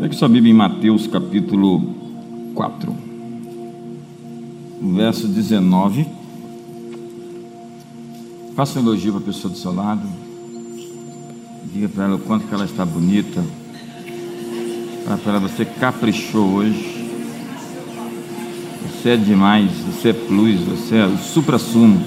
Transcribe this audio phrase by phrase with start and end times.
[0.00, 1.94] Pegue sua Bíblia em Mateus capítulo
[2.54, 2.96] 4,
[4.80, 6.06] verso 19.
[8.56, 10.08] Faça um elogio para a pessoa do seu lado.
[11.70, 13.44] Diga para ela o quanto que ela está bonita.
[15.04, 17.10] Fala para ela, você caprichou hoje.
[18.86, 22.02] Você é demais, você é plus, você é o supra-sumo.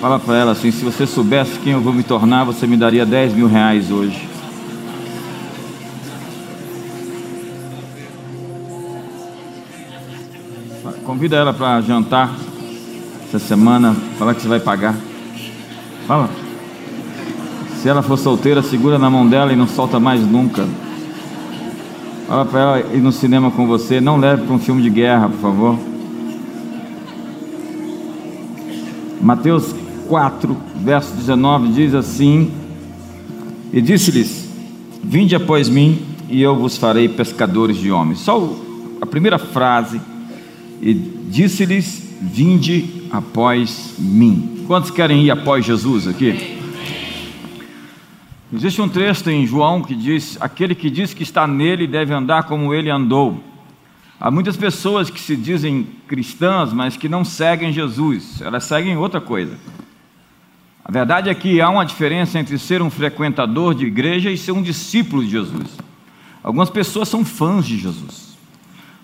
[0.00, 3.04] Fala para ela assim: se você soubesse quem eu vou me tornar, você me daria
[3.04, 4.27] 10 mil reais hoje.
[11.18, 12.32] Convida ela para jantar
[13.24, 13.92] essa semana.
[14.16, 14.94] Fala que você vai pagar.
[16.06, 16.30] Fala.
[17.82, 20.64] Se ela for solteira, segura na mão dela e não solta mais nunca.
[22.28, 24.00] Fala para ela ir no cinema com você.
[24.00, 25.78] Não leve para um filme de guerra, por favor.
[29.20, 29.74] Mateus
[30.06, 32.52] 4, verso 19 diz assim:
[33.72, 34.48] E disse-lhes:
[35.02, 38.20] Vinde após mim, e eu vos farei pescadores de homens.
[38.20, 38.54] Só
[39.00, 40.00] a primeira frase
[40.80, 44.64] e disse-lhes: Vinde após mim.
[44.66, 46.58] Quantos querem ir após Jesus aqui?
[48.52, 52.44] Existe um texto em João que diz: Aquele que diz que está nele deve andar
[52.44, 53.42] como ele andou.
[54.20, 59.20] Há muitas pessoas que se dizem cristãs, mas que não seguem Jesus, elas seguem outra
[59.20, 59.56] coisa.
[60.84, 64.52] A verdade é que há uma diferença entre ser um frequentador de igreja e ser
[64.52, 65.68] um discípulo de Jesus.
[66.42, 68.27] Algumas pessoas são fãs de Jesus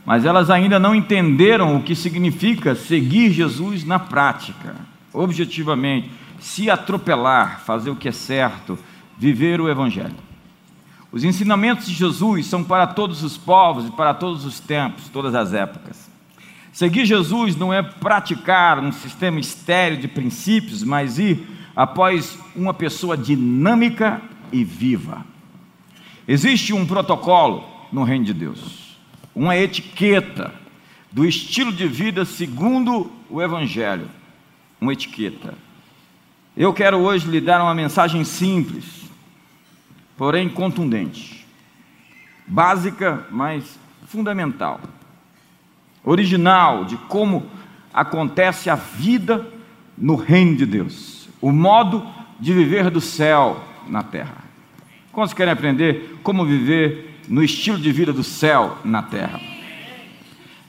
[0.05, 4.77] mas elas ainda não entenderam o que significa seguir Jesus na prática,
[5.13, 8.79] objetivamente, se atropelar, fazer o que é certo,
[9.17, 10.17] viver o Evangelho.
[11.11, 15.35] Os ensinamentos de Jesus são para todos os povos e para todos os tempos, todas
[15.35, 16.11] as épocas.
[16.73, 23.17] Seguir Jesus não é praticar um sistema estéreo de princípios, mas ir após uma pessoa
[23.17, 24.21] dinâmica
[24.53, 25.25] e viva.
[26.27, 28.84] Existe um protocolo no reino de Deus
[29.35, 30.55] uma etiqueta
[31.11, 34.09] do estilo de vida segundo o Evangelho.
[34.81, 35.55] Uma etiqueta.
[36.57, 39.11] Eu quero hoje lhe dar uma mensagem simples,
[40.17, 41.45] porém contundente,
[42.47, 44.81] básica, mas fundamental,
[46.05, 47.51] original de como
[47.93, 49.49] acontece a vida
[49.97, 52.07] no reino de Deus, o modo
[52.39, 54.45] de viver do céu na terra.
[55.13, 59.41] Quantos querem aprender como viver no estilo de vida do céu na terra.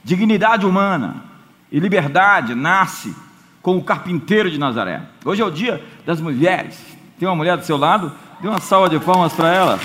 [0.04, 1.24] Dignidade humana
[1.70, 3.14] e liberdade nasce
[3.60, 5.02] com o carpinteiro de Nazaré.
[5.24, 6.78] Hoje é o dia das mulheres.
[7.18, 8.12] Tem uma mulher do seu lado?
[8.40, 9.80] Dê uma salva de palmas para ela.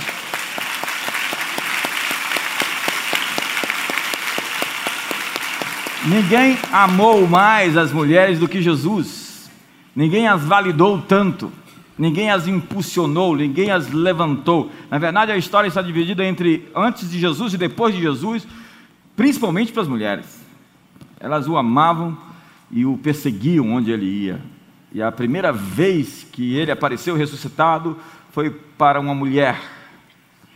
[6.06, 9.50] Ninguém amou mais as mulheres do que Jesus.
[9.96, 11.52] Ninguém as validou tanto
[11.98, 14.72] ninguém as impulsionou, ninguém as levantou.
[14.90, 18.48] Na verdade, a história está dividida entre antes de Jesus e depois de Jesus,
[19.16, 20.42] principalmente para as mulheres.
[21.20, 22.18] Elas o amavam
[22.72, 24.42] e o perseguiam onde ele ia.
[24.94, 27.98] E a primeira vez que ele apareceu ressuscitado
[28.32, 29.60] foi para uma mulher.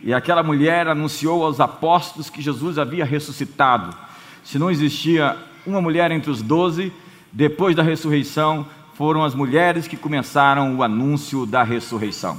[0.02, 3.96] E aquela mulher anunciou aos apóstolos que Jesus havia ressuscitado.
[4.44, 5.36] Se não existia
[5.66, 6.92] uma mulher entre os doze,
[7.32, 8.66] depois da ressurreição,
[8.96, 12.38] foram as mulheres que começaram o anúncio da ressurreição.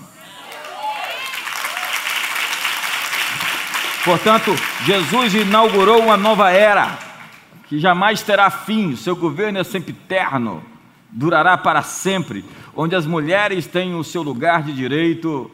[4.04, 6.98] Portanto, Jesus inaugurou uma nova era
[7.68, 10.64] que jamais terá fim, seu governo é sempre eterno,
[11.12, 12.44] durará para sempre,
[12.76, 15.52] onde as mulheres têm o seu lugar de direito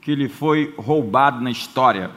[0.00, 2.10] que lhe foi roubado na história.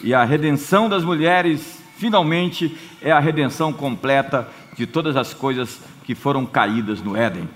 [0.00, 6.14] E a redenção das mulheres, finalmente, é a redenção completa de todas as coisas que
[6.14, 7.48] foram caídas no Éden.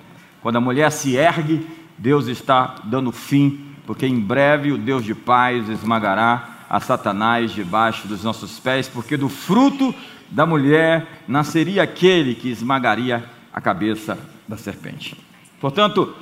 [0.42, 1.66] Quando a mulher se ergue,
[1.96, 8.06] Deus está dando fim, porque em breve o Deus de paz esmagará a Satanás debaixo
[8.06, 9.94] dos nossos pés, porque do fruto
[10.30, 15.16] da mulher nasceria aquele que esmagaria a cabeça da serpente.
[15.60, 16.14] Portanto,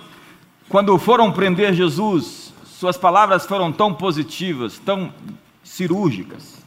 [0.68, 5.12] quando foram prender Jesus, suas palavras foram tão positivas, tão
[5.62, 6.64] cirúrgicas,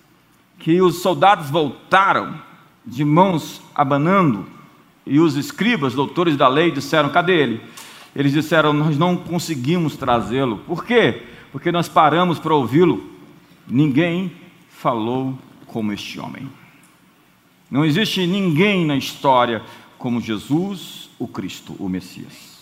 [0.59, 2.39] que os soldados voltaram
[2.85, 4.45] de mãos abanando
[5.09, 7.61] e os escribas, doutores da lei, disseram: cadê ele?
[8.15, 10.59] Eles disseram: nós não conseguimos trazê-lo.
[10.59, 11.23] Por quê?
[11.51, 13.03] Porque nós paramos para ouvi-lo.
[13.67, 14.31] Ninguém
[14.69, 16.47] falou como este homem.
[17.71, 19.63] Não existe ninguém na história
[19.97, 22.59] como Jesus, o Cristo, o Messias.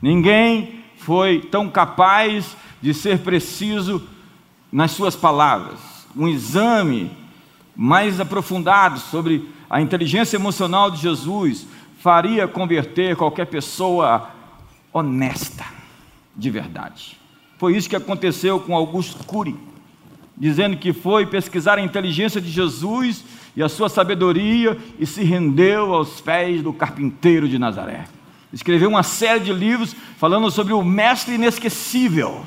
[0.00, 4.02] Ninguém foi tão capaz de ser preciso
[4.70, 5.78] nas suas palavras.
[6.16, 7.10] Um exame
[7.74, 11.66] mais aprofundado sobre a inteligência emocional de Jesus
[11.98, 14.30] faria converter qualquer pessoa
[14.92, 15.64] honesta,
[16.36, 17.16] de verdade.
[17.58, 19.56] Foi isso que aconteceu com Augusto Cury.
[20.36, 23.24] dizendo que foi pesquisar a inteligência de Jesus
[23.56, 28.04] e a sua sabedoria e se rendeu aos pés do carpinteiro de Nazaré.
[28.52, 32.44] Escreveu uma série de livros falando sobre o mestre inesquecível.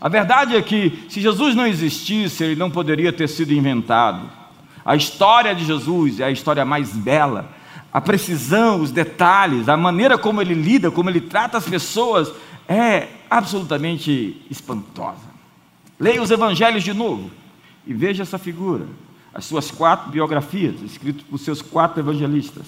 [0.00, 4.43] A verdade é que, se Jesus não existisse, ele não poderia ter sido inventado.
[4.84, 7.50] A história de Jesus é a história mais bela.
[7.92, 12.32] A precisão, os detalhes, a maneira como ele lida, como ele trata as pessoas,
[12.68, 15.32] é absolutamente espantosa.
[15.98, 17.30] Leia os evangelhos de novo
[17.86, 18.86] e veja essa figura,
[19.32, 22.66] as suas quatro biografias, escritas por seus quatro evangelistas.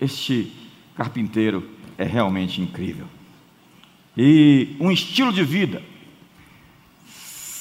[0.00, 0.52] Este
[0.96, 3.06] carpinteiro é realmente incrível.
[4.16, 5.82] E um estilo de vida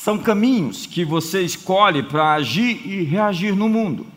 [0.07, 4.07] são caminhos que você escolhe para agir e reagir no mundo.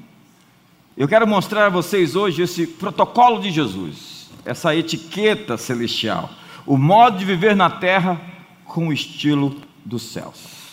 [0.96, 6.30] Eu quero mostrar a vocês hoje esse protocolo de Jesus, essa etiqueta celestial,
[6.64, 8.20] o modo de viver na terra
[8.64, 10.68] com o estilo dos céus.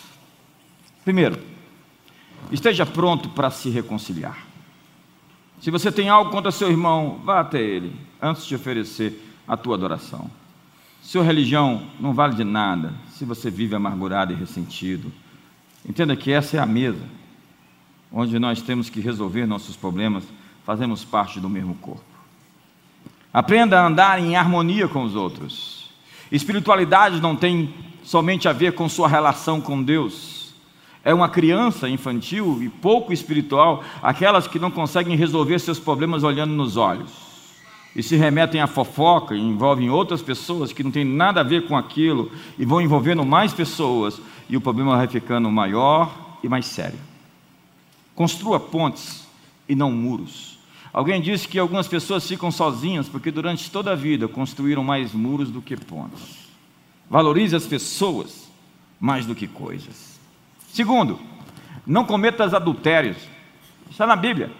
[1.03, 1.39] Primeiro,
[2.51, 4.45] esteja pronto para se reconciliar.
[5.59, 7.91] Se você tem algo contra seu irmão, vá até ele
[8.21, 10.29] antes de oferecer a tua adoração.
[11.01, 15.11] Sua religião não vale de nada se você vive amargurado e ressentido.
[15.87, 17.03] Entenda que essa é a mesa
[18.11, 20.23] onde nós temos que resolver nossos problemas,
[20.63, 22.03] fazemos parte do mesmo corpo.
[23.33, 25.89] Aprenda a andar em harmonia com os outros.
[26.31, 27.73] Espiritualidade não tem
[28.03, 30.37] somente a ver com sua relação com Deus
[31.07, 36.53] é uma criança infantil e pouco espiritual, aquelas que não conseguem resolver seus problemas olhando
[36.53, 37.26] nos olhos
[37.97, 41.67] e se remetem à fofoca e envolvem outras pessoas que não têm nada a ver
[41.67, 46.67] com aquilo e vão envolvendo mais pessoas e o problema vai ficando maior e mais
[46.67, 46.99] sério.
[48.13, 49.27] Construa pontes
[49.67, 50.59] e não muros.
[50.93, 55.49] Alguém disse que algumas pessoas ficam sozinhas porque durante toda a vida construíram mais muros
[55.49, 56.47] do que pontes.
[57.09, 58.47] Valorize as pessoas
[58.99, 60.19] mais do que coisas.
[60.71, 61.19] Segundo,
[61.85, 63.17] não cometas adultérios.
[63.89, 64.51] Está na Bíblia.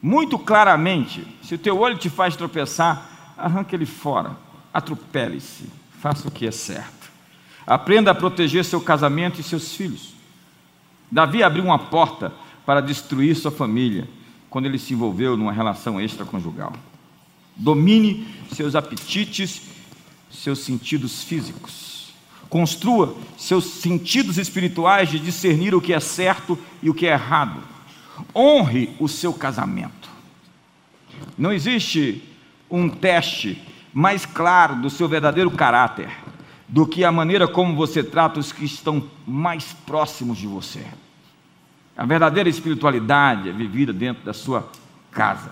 [0.00, 4.36] Muito claramente, se o teu olho te faz tropeçar, arranque ele fora,
[4.72, 5.64] atropele-se,
[6.00, 7.10] faça o que é certo.
[7.66, 10.14] Aprenda a proteger seu casamento e seus filhos.
[11.10, 12.32] Davi abriu uma porta
[12.64, 14.08] para destruir sua família
[14.48, 16.72] quando ele se envolveu numa relação extraconjugal.
[17.56, 19.62] Domine seus apetites,
[20.30, 22.12] seus sentidos físicos.
[22.48, 27.60] Construa seus sentidos espirituais de discernir o que é certo e o que é errado.
[28.34, 30.08] Honre o seu casamento.
[31.36, 32.22] Não existe
[32.70, 33.62] um teste
[33.92, 36.10] mais claro do seu verdadeiro caráter
[36.68, 40.84] do que a maneira como você trata os que estão mais próximos de você.
[41.96, 44.68] A verdadeira espiritualidade é vivida dentro da sua
[45.10, 45.50] casa.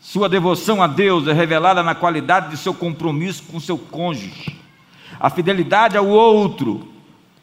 [0.00, 4.56] Sua devoção a Deus é revelada na qualidade de seu compromisso com seu cônjuge.
[5.18, 6.86] A fidelidade ao outro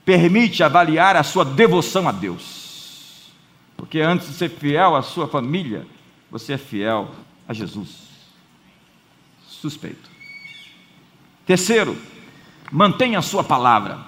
[0.06, 2.65] permite avaliar a sua devoção a Deus.
[3.76, 5.86] Porque antes de ser fiel à sua família,
[6.32, 7.12] você é fiel
[7.48, 8.08] a Jesus.
[9.48, 10.10] Suspeito.
[11.46, 11.98] Terceiro,
[12.72, 14.00] mantenha a sua palavra.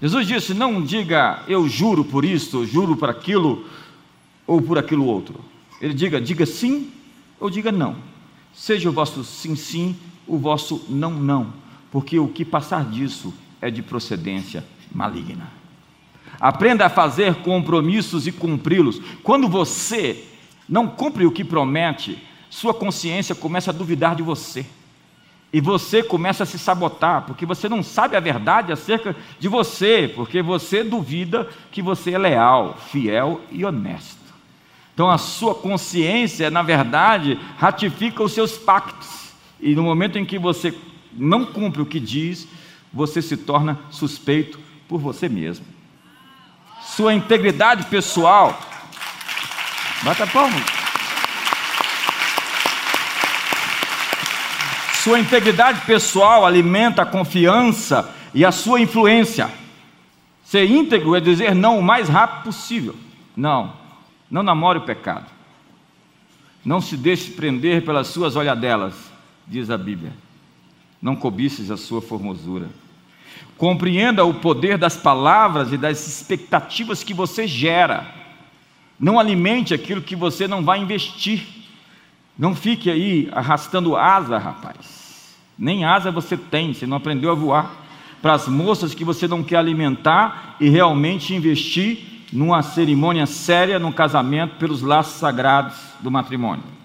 [0.00, 3.66] Jesus disse: Não diga eu juro por isto, juro por aquilo
[4.46, 5.40] ou por aquilo outro.
[5.80, 6.90] Ele diga: diga sim
[7.38, 7.96] ou diga não.
[8.52, 11.66] Seja o vosso sim, sim, o vosso não, não
[11.96, 14.62] porque o que passar disso é de procedência
[14.92, 15.50] maligna.
[16.40, 19.00] Aprenda a fazer compromissos e cumpri-los.
[19.22, 20.24] Quando você
[20.68, 22.18] não cumpre o que promete,
[22.50, 24.66] sua consciência começa a duvidar de você.
[25.52, 30.12] E você começa a se sabotar, porque você não sabe a verdade acerca de você,
[30.14, 34.26] porque você duvida que você é leal, fiel e honesto.
[34.92, 39.32] Então a sua consciência, na verdade, ratifica os seus pactos.
[39.60, 40.74] E no momento em que você
[41.12, 42.48] não cumpre o que diz,
[42.92, 44.58] você se torna suspeito
[44.88, 45.75] por você mesmo.
[46.96, 48.58] Sua integridade pessoal.
[50.02, 50.56] Bata palma.
[55.02, 59.50] Sua integridade pessoal alimenta a confiança e a sua influência.
[60.44, 62.96] Ser íntegro é dizer não o mais rápido possível.
[63.36, 63.74] Não,
[64.30, 65.26] não namore o pecado.
[66.64, 68.94] Não se deixe prender pelas suas olhadelas,
[69.46, 70.12] diz a Bíblia
[71.00, 72.68] não cobices a sua formosura.
[73.56, 78.06] Compreenda o poder das palavras e das expectativas que você gera.
[78.98, 81.46] Não alimente aquilo que você não vai investir.
[82.38, 85.36] Não fique aí arrastando asa, rapaz.
[85.58, 87.86] Nem asa você tem, você não aprendeu a voar.
[88.20, 93.92] Para as moças que você não quer alimentar e realmente investir numa cerimônia séria, num
[93.92, 96.75] casamento, pelos laços sagrados do matrimônio.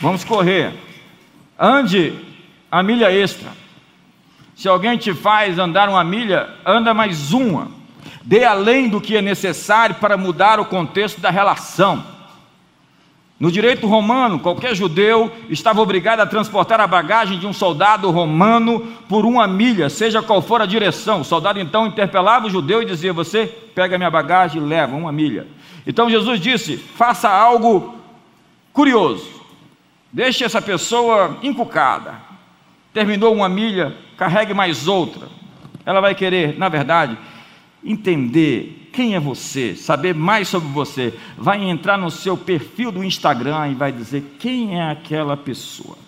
[0.00, 0.72] Vamos correr.
[1.58, 2.12] Ande
[2.70, 3.50] a milha extra.
[4.54, 7.68] Se alguém te faz andar uma milha, anda mais uma.
[8.22, 12.16] Dê além do que é necessário para mudar o contexto da relação.
[13.38, 18.80] No direito romano, qualquer judeu estava obrigado a transportar a bagagem de um soldado romano
[19.10, 21.20] por uma milha, seja qual for a direção.
[21.20, 25.12] O soldado então interpelava o judeu e dizia: Você pega minha bagagem e leva uma
[25.12, 25.46] milha.
[25.86, 27.96] Então Jesus disse: Faça algo
[28.72, 29.35] curioso,
[30.16, 32.14] deixe essa pessoa encucada.
[32.90, 35.28] Terminou uma milha, carregue mais outra.
[35.84, 37.18] Ela vai querer, na verdade,
[37.84, 43.68] entender quem é você, saber mais sobre você, vai entrar no seu perfil do Instagram
[43.68, 45.98] e vai dizer quem é aquela pessoa.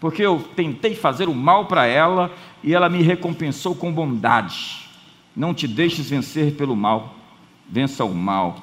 [0.00, 2.32] Porque eu tentei fazer o mal para ela
[2.64, 4.88] e ela me recompensou com bondade.
[5.36, 7.14] Não te deixes vencer pelo mal,
[7.70, 8.56] vença o mal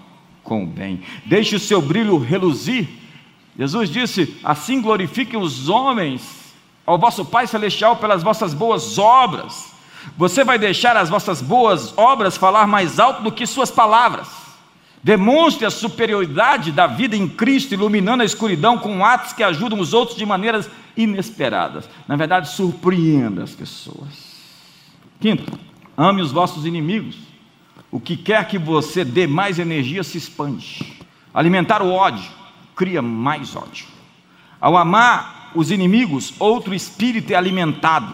[0.43, 0.99] com o bem.
[1.25, 3.00] Deixe o seu brilho reluzir.
[3.57, 6.53] Jesus disse: Assim glorifiquem os homens
[6.85, 9.71] ao vosso Pai Celestial pelas vossas boas obras.
[10.17, 14.29] Você vai deixar as vossas boas obras falar mais alto do que suas palavras.
[15.03, 19.93] Demonstre a superioridade da vida em Cristo, iluminando a escuridão com atos que ajudam os
[19.93, 21.89] outros de maneiras inesperadas.
[22.07, 24.31] Na verdade, surpreenda as pessoas.
[25.19, 25.57] Quinto,
[25.97, 27.15] ame os vossos inimigos.
[27.89, 30.99] O que quer que você dê mais energia se expande.
[31.33, 32.40] Alimentar o ódio
[32.81, 33.85] cria mais ódio.
[34.59, 38.11] Ao amar os inimigos, outro espírito é alimentado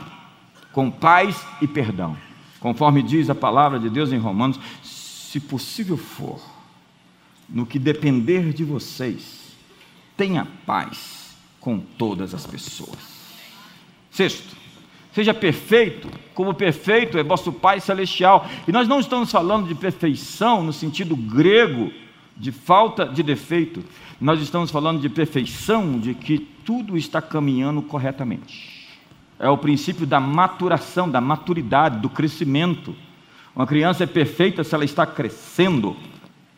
[0.74, 2.18] com paz e perdão.
[2.60, 6.42] Conforme diz a palavra de Deus em Romanos, se possível for,
[7.48, 9.56] no que depender de vocês,
[10.18, 13.00] tenha paz com todas as pessoas.
[14.12, 14.54] Sexto,
[15.14, 18.46] seja perfeito, como perfeito é vosso Pai Celestial.
[18.68, 21.90] E nós não estamos falando de perfeição no sentido grego,
[22.40, 23.84] de falta de defeito.
[24.20, 28.78] Nós estamos falando de perfeição, de que tudo está caminhando corretamente
[29.40, 32.96] é o princípio da maturação, da maturidade, do crescimento.
[33.56, 35.96] Uma criança é perfeita se ela está crescendo,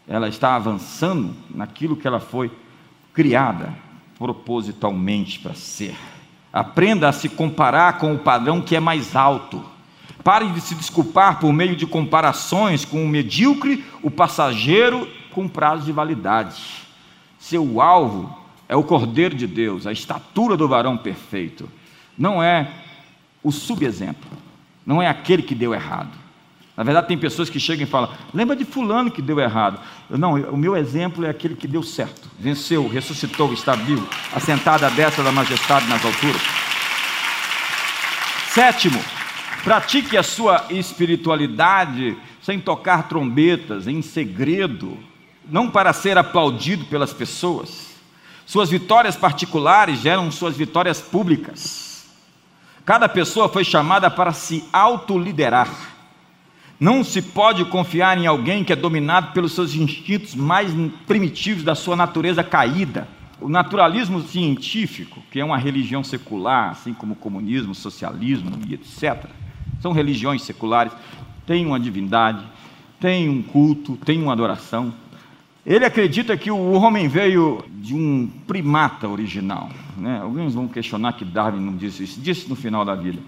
[0.07, 2.51] ela está avançando naquilo que ela foi
[3.13, 3.73] criada
[4.17, 5.95] propositalmente para ser.
[6.51, 9.63] Aprenda a se comparar com o padrão que é mais alto.
[10.23, 15.85] Pare de se desculpar por meio de comparações com o medíocre, o passageiro com prazo
[15.85, 16.61] de validade.
[17.39, 21.69] Seu alvo é o Cordeiro de Deus, a estatura do varão perfeito
[22.19, 22.69] não é
[23.41, 24.29] o subexemplo,
[24.85, 26.11] não é aquele que deu errado.
[26.75, 29.79] Na verdade, tem pessoas que chegam e falam: lembra de Fulano que deu errado.
[30.09, 34.89] não, o meu exemplo é aquele que deu certo, venceu, ressuscitou, está vivo, assentado à
[34.89, 36.41] destra da majestade nas alturas.
[38.49, 38.99] Sétimo,
[39.63, 44.97] pratique a sua espiritualidade sem tocar trombetas, em segredo,
[45.49, 47.89] não para ser aplaudido pelas pessoas.
[48.45, 52.07] Suas vitórias particulares geram suas vitórias públicas.
[52.85, 55.69] Cada pessoa foi chamada para se autoliderar.
[56.79, 60.71] Não se pode confiar em alguém que é dominado pelos seus instintos mais
[61.05, 63.07] primitivos da sua natureza caída.
[63.41, 68.73] O naturalismo científico, que é uma religião secular, assim como o comunismo, o socialismo e
[68.73, 69.25] etc.,
[69.81, 70.91] são religiões seculares,
[71.45, 72.45] têm uma divindade,
[72.99, 74.93] têm um culto, têm uma adoração.
[75.69, 79.69] Ele acredita que o homem veio de um primata original.
[79.95, 80.19] Né?
[80.19, 83.19] Alguns vão questionar que Darwin não disse isso, disse no final da vida.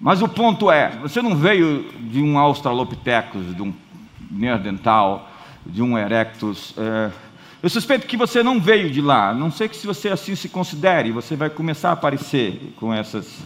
[0.00, 3.72] Mas o ponto é: você não veio de um Australopithecus, de um
[4.28, 5.30] Neandertal,
[5.64, 6.74] de um Erectus.
[6.76, 7.12] É...
[7.62, 10.48] Eu suspeito que você não veio de lá, não sei que se você assim se
[10.48, 13.40] considere, você vai começar a aparecer com essas,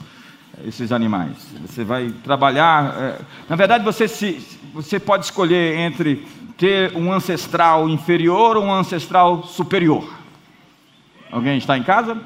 [0.65, 1.37] esses animais.
[1.67, 2.95] Você vai trabalhar.
[2.99, 3.19] É...
[3.49, 6.27] Na verdade, você, se, você pode escolher entre
[6.57, 10.09] ter um ancestral inferior ou um ancestral superior?
[11.31, 12.21] Alguém está em casa?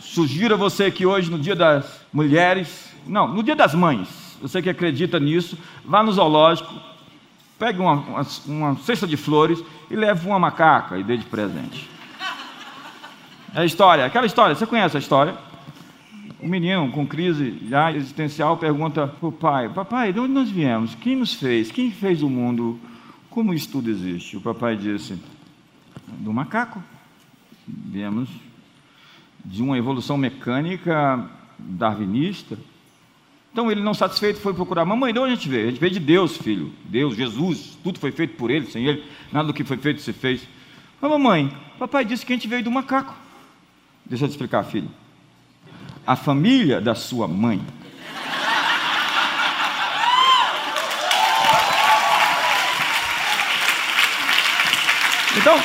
[0.00, 4.60] Sugiro a você que hoje, no dia das mulheres, não, no dia das mães, você
[4.60, 6.74] que acredita nisso, vá no zoológico,
[7.58, 11.88] pegue uma, uma, uma cesta de flores e leve uma macaca e dê de presente.
[13.54, 15.34] É a história, aquela história, você conhece a história?
[16.42, 20.92] Um menino com crise já existencial pergunta para o pai: Papai, de onde nós viemos?
[20.96, 21.70] Quem nos fez?
[21.70, 22.80] Quem fez o mundo?
[23.30, 24.36] Como isso tudo existe?
[24.36, 25.16] O papai disse:
[26.18, 26.82] Do macaco.
[27.64, 28.28] Viemos
[29.44, 32.58] de uma evolução mecânica darwinista.
[33.52, 35.68] Então ele, não satisfeito, foi procurar: Mamãe, de onde a gente veio?
[35.68, 36.72] A gente veio de Deus, filho.
[36.86, 37.78] Deus, Jesus.
[37.84, 39.04] Tudo foi feito por ele, sem ele.
[39.30, 40.48] Nada do que foi feito se fez.
[41.00, 43.14] Mas, mamãe, papai disse que a gente veio do macaco.
[44.04, 44.90] Deixa eu te explicar, filho
[46.06, 47.60] a família da sua mãe.
[55.36, 55.58] Então,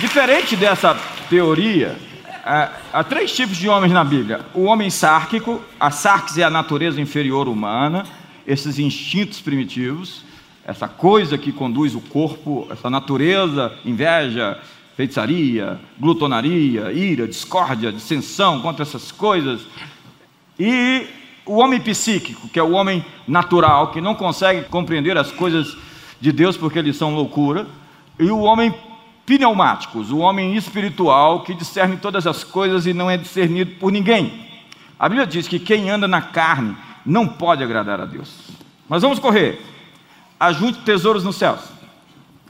[0.00, 0.94] diferente dessa
[1.30, 1.96] teoria,
[2.44, 6.50] há, há três tipos de homens na Bíblia: o homem sárquico, a sarx é a
[6.50, 8.04] natureza inferior humana,
[8.46, 10.24] esses instintos primitivos,
[10.64, 14.58] essa coisa que conduz o corpo, essa natureza, inveja,
[14.98, 19.60] feitiçaria, glutonaria, ira, discórdia, dissensão contra essas coisas.
[20.58, 21.06] E
[21.46, 25.76] o homem psíquico, que é o homem natural, que não consegue compreender as coisas
[26.20, 27.68] de Deus porque eles são loucura,
[28.18, 28.74] e o homem
[29.24, 34.48] pneumáticos, o homem espiritual que discerne todas as coisas e não é discernido por ninguém.
[34.98, 36.76] A Bíblia diz que quem anda na carne
[37.06, 38.34] não pode agradar a Deus.
[38.88, 39.64] Mas vamos correr.
[40.40, 41.77] Ajunte tesouros nos céus.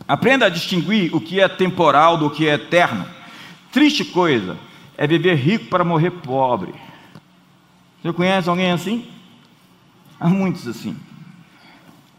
[0.08, 3.06] Aprenda a distinguir o que é temporal do que é eterno.
[3.70, 4.56] Triste coisa
[4.96, 6.74] é viver rico para morrer pobre.
[8.02, 9.06] Você conhece alguém assim?
[10.18, 10.96] Há muitos assim.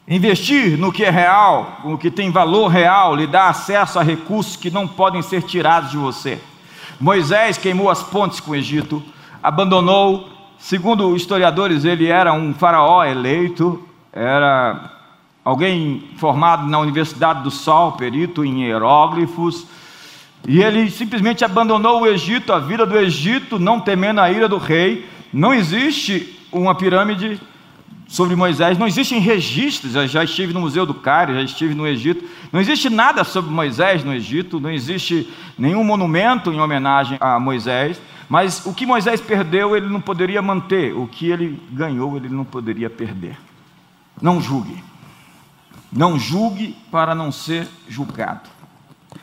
[0.07, 4.55] Investir no que é real, no que tem valor real, lhe dá acesso a recursos
[4.55, 6.39] que não podem ser tirados de você.
[6.99, 9.03] Moisés queimou as pontes com o Egito,
[9.41, 14.98] abandonou, segundo historiadores, ele era um faraó eleito, era
[15.49, 19.65] alguém formado na Universidade do Sol, perito em hieróglifos,
[20.47, 24.57] e ele simplesmente abandonou o Egito, a vida do Egito, não temendo a ira do
[24.57, 25.09] rei.
[25.33, 27.39] Não existe uma pirâmide
[28.07, 31.85] sobre Moisés, não existem registros, eu já estive no Museu do Cairo, já estive no
[31.85, 37.39] Egito, não existe nada sobre Moisés no Egito, não existe nenhum monumento em homenagem a
[37.39, 42.29] Moisés, mas o que Moisés perdeu ele não poderia manter, o que ele ganhou ele
[42.29, 43.37] não poderia perder.
[44.19, 44.83] Não julgue,
[45.91, 48.49] não julgue para não ser julgado.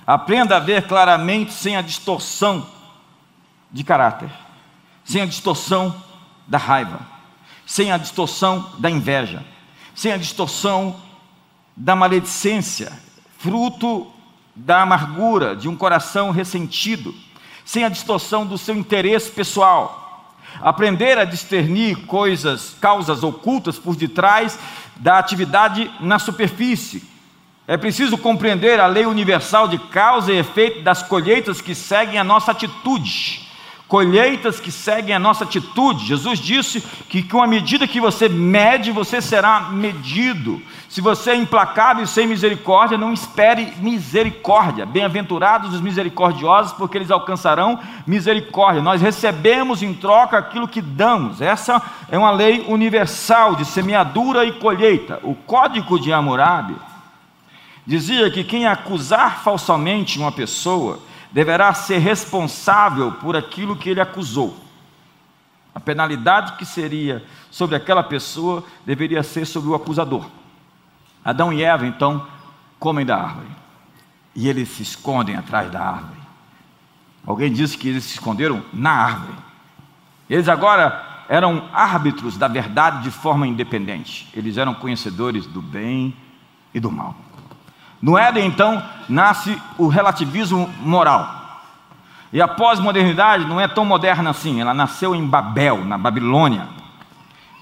[0.06, 2.66] Aprenda a ver claramente sem a distorção
[3.70, 4.30] de caráter,
[5.04, 5.94] sem a distorção
[6.46, 7.16] da raiva
[7.66, 9.44] sem a distorção da inveja,
[9.94, 10.96] sem a distorção
[11.76, 12.92] da maledicência,
[13.38, 14.06] fruto
[14.54, 17.12] da amargura de um coração ressentido,
[17.64, 20.05] sem a distorção do seu interesse pessoal.
[20.60, 24.58] Aprender a discernir coisas, causas ocultas por detrás
[24.96, 27.02] da atividade na superfície.
[27.66, 32.24] É preciso compreender a lei universal de causa e efeito das colheitas que seguem a
[32.24, 33.45] nossa atitude
[33.88, 36.06] colheitas que seguem a nossa atitude.
[36.06, 40.60] Jesus disse que com a medida que você mede, você será medido.
[40.88, 44.84] Se você é implacável e sem misericórdia, não espere misericórdia.
[44.84, 48.82] Bem-aventurados os misericordiosos, porque eles alcançarão misericórdia.
[48.82, 51.40] Nós recebemos em troca aquilo que damos.
[51.40, 55.20] Essa é uma lei universal de semeadura e colheita.
[55.22, 56.76] O código de Hammurabi
[57.86, 60.98] dizia que quem acusar falsamente uma pessoa
[61.36, 64.56] deverá ser responsável por aquilo que ele acusou.
[65.74, 70.24] A penalidade que seria sobre aquela pessoa deveria ser sobre o acusador.
[71.22, 72.26] Adão e Eva, então,
[72.78, 73.50] comem da árvore.
[74.34, 76.20] E eles se escondem atrás da árvore.
[77.26, 79.38] Alguém disse que eles se esconderam na árvore.
[80.30, 84.26] Eles agora eram árbitros da verdade de forma independente.
[84.32, 86.16] Eles eram conhecedores do bem
[86.72, 87.14] e do mal.
[88.06, 91.28] No Éden, então, nasce o relativismo moral.
[92.32, 96.68] E a pós-modernidade não é tão moderna assim, ela nasceu em Babel, na Babilônia.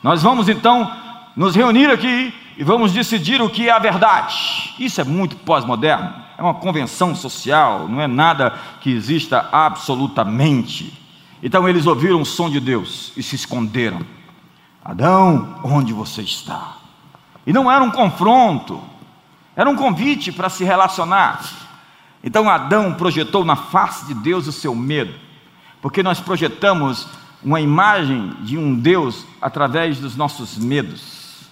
[0.03, 0.93] Nós vamos então
[1.35, 4.75] nos reunir aqui e vamos decidir o que é a verdade.
[4.79, 8.53] Isso é muito pós-moderno, é uma convenção social, não é nada
[8.83, 10.93] que exista absolutamente.
[11.43, 14.03] Então eles ouviram o som de Deus e se esconderam.
[14.85, 16.75] Adão, onde você está?
[17.47, 18.93] E não era um confronto,
[19.57, 21.43] era um convite para se relacionar.
[22.23, 25.15] Então Adão projetou na face de Deus o seu medo,
[25.83, 27.07] porque nós projetamos
[27.43, 31.49] uma imagem de um Deus através dos nossos medos.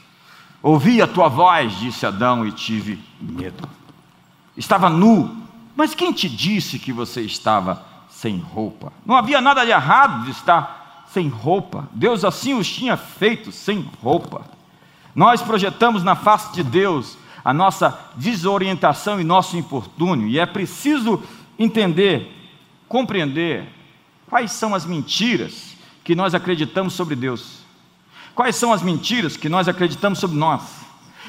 [0.62, 3.69] Ouvi a tua voz, disse Adão, e tive medo.
[4.57, 5.37] Estava nu,
[5.77, 8.93] mas quem te disse que você estava sem roupa?
[9.05, 11.88] Não havia nada de errado de estar sem roupa.
[11.93, 14.43] Deus assim os tinha feito sem roupa.
[15.15, 21.23] Nós projetamos na face de Deus a nossa desorientação e nosso infortúnio, e é preciso
[21.59, 22.33] entender,
[22.89, 23.69] compreender
[24.29, 27.59] quais são as mentiras que nós acreditamos sobre Deus,
[28.35, 30.63] quais são as mentiras que nós acreditamos sobre nós,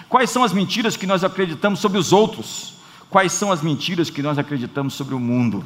[0.07, 2.75] quais são as mentiras que nós acreditamos sobre os outros,
[3.09, 5.65] quais são as mentiras que nós acreditamos sobre o mundo.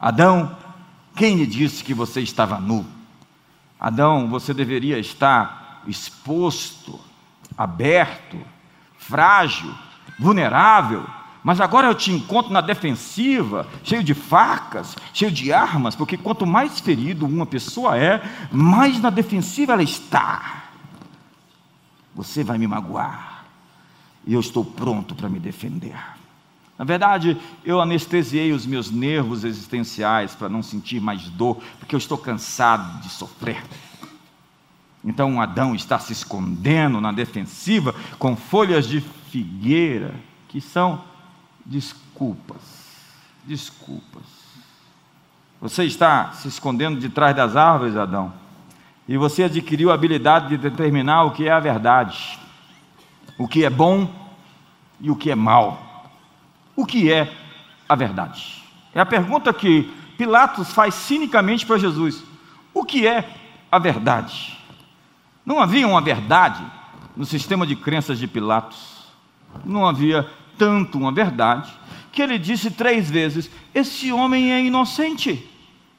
[0.00, 0.56] Adão,
[1.16, 2.84] quem lhe disse que você estava nu?
[3.78, 6.98] Adão, você deveria estar exposto,
[7.56, 8.38] aberto,
[9.06, 9.72] frágil,
[10.18, 11.04] vulnerável,
[11.42, 16.46] mas agora eu te encontro na defensiva, cheio de facas, cheio de armas, porque quanto
[16.46, 20.64] mais ferido uma pessoa é, mais na defensiva ela está.
[22.14, 23.44] Você vai me magoar,
[24.26, 25.96] e eu estou pronto para me defender.
[26.78, 31.98] Na verdade, eu anestesiei os meus nervos existenciais para não sentir mais dor, porque eu
[31.98, 33.62] estou cansado de sofrer.
[35.04, 40.14] Então Adão está se escondendo na defensiva com folhas de figueira,
[40.48, 41.04] que são
[41.64, 42.62] desculpas.
[43.44, 44.22] Desculpas.
[45.60, 48.32] Você está se escondendo de trás das árvores, Adão,
[49.06, 52.38] e você adquiriu a habilidade de determinar o que é a verdade,
[53.38, 54.08] o que é bom
[55.00, 56.10] e o que é mal.
[56.74, 57.32] O que é
[57.88, 58.62] a verdade?
[58.94, 59.82] É a pergunta que
[60.16, 62.22] Pilatos faz cinicamente para Jesus.
[62.72, 63.28] O que é
[63.70, 64.53] a verdade?
[65.44, 66.64] Não havia uma verdade
[67.16, 69.04] no sistema de crenças de Pilatos.
[69.64, 70.28] Não havia
[70.58, 71.72] tanto uma verdade
[72.10, 75.50] que ele disse três vezes: Esse homem é inocente.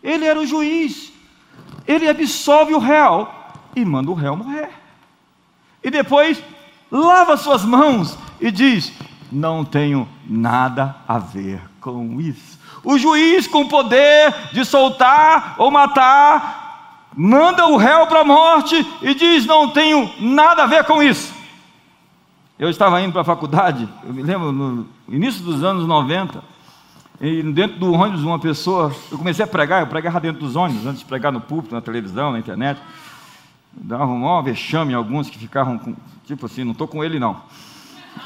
[0.04, 1.12] Ele era o juiz.
[1.88, 3.28] Ele absolve o réu
[3.76, 4.70] e manda o réu morrer.
[5.84, 6.42] E depois
[6.92, 8.92] lava suas mãos e diz:
[9.32, 12.60] não tenho nada a ver com isso.
[12.84, 16.65] O juiz, com poder de soltar ou matar,
[17.16, 21.34] manda o réu para a morte e diz: Não tenho nada a ver com isso.
[22.58, 26.42] Eu estava indo para a faculdade, eu me lembro no início dos anos 90,
[27.20, 30.86] e dentro do ônibus, uma pessoa, eu comecei a pregar, eu pregava dentro dos ônibus,
[30.86, 32.80] antes de pregar no púlpito, na televisão, na internet.
[33.74, 37.42] Dava um maior vexame alguns que ficavam com, tipo assim, não estou com ele não.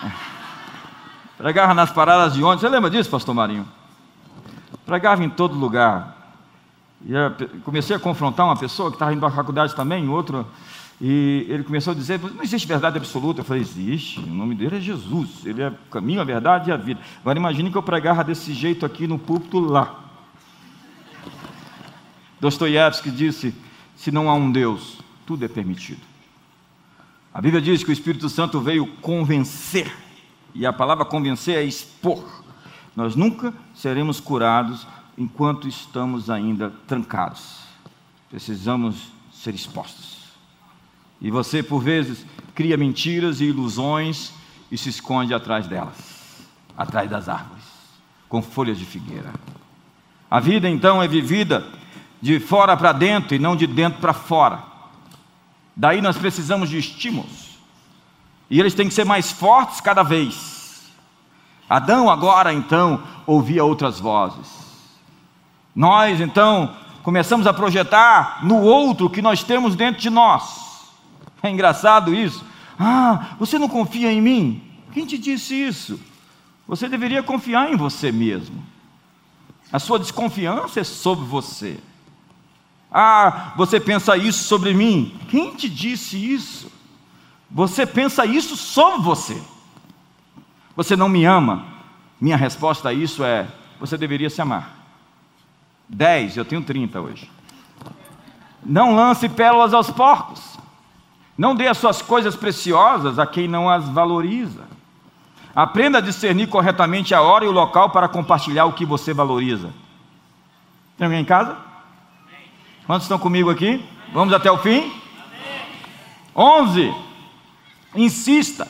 [1.37, 2.61] Pregava nas paradas de ônibus.
[2.61, 3.67] Você lembra disso, pastor Marinho?
[4.85, 6.18] Pregava em todo lugar.
[7.05, 7.13] E
[7.63, 10.45] comecei a confrontar uma pessoa que estava indo para a faculdade também, outro,
[11.01, 13.39] e ele começou a dizer: não existe verdade absoluta.
[13.39, 16.73] Eu falei: existe, o nome dele é Jesus, ele é o caminho, a verdade e
[16.73, 16.99] a vida.
[17.21, 19.97] Agora imagine que eu pregava desse jeito aqui no púlpito lá.
[22.41, 23.55] Dostoiévski disse:
[23.95, 26.01] se não há um Deus, tudo é permitido.
[27.33, 29.89] A Bíblia diz que o Espírito Santo veio convencer
[30.53, 32.43] e a palavra convencer é expor.
[32.95, 34.85] Nós nunca seremos curados
[35.19, 37.59] enquanto estamos ainda trancados.
[38.29, 40.19] Precisamos ser expostos.
[41.19, 44.31] E você, por vezes, cria mentiras e ilusões
[44.71, 47.63] e se esconde atrás delas, atrás das árvores,
[48.29, 49.33] com folhas de figueira.
[50.31, 51.67] A vida então é vivida
[52.21, 54.63] de fora para dentro e não de dentro para fora.
[55.75, 57.57] Daí nós precisamos de estímulos.
[58.49, 60.89] E eles têm que ser mais fortes cada vez.
[61.69, 64.68] Adão agora então ouvia outras vozes.
[65.75, 70.89] Nós então começamos a projetar no outro que nós temos dentro de nós.
[71.41, 72.43] É engraçado isso.
[72.77, 74.63] Ah, você não confia em mim?
[74.93, 75.99] Quem te disse isso?
[76.67, 78.63] Você deveria confiar em você mesmo.
[79.71, 81.79] A sua desconfiança é sobre você.
[82.91, 85.17] Ah, você pensa isso sobre mim?
[85.29, 86.71] Quem te disse isso?
[87.51, 89.41] Você pensa isso sobre você.
[90.75, 91.65] Você não me ama?
[92.19, 93.47] Minha resposta a isso é:
[93.79, 94.78] você deveria se amar.
[95.89, 97.29] 10, eu tenho 30 hoje.
[98.63, 100.57] Não lance pérolas aos porcos.
[101.37, 104.67] Não dê as suas coisas preciosas a quem não as valoriza.
[105.55, 109.73] Aprenda a discernir corretamente a hora e o local para compartilhar o que você valoriza.
[110.97, 111.57] Tem alguém em casa?
[112.85, 113.83] Quantos estão comigo aqui?
[114.13, 114.91] Vamos até o fim?
[116.35, 116.93] 11.
[117.95, 118.67] Insista,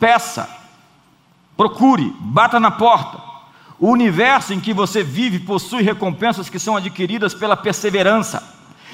[0.00, 0.48] peça,
[1.56, 3.31] procure, bata na porta.
[3.82, 8.40] O universo em que você vive possui recompensas que são adquiridas pela perseverança.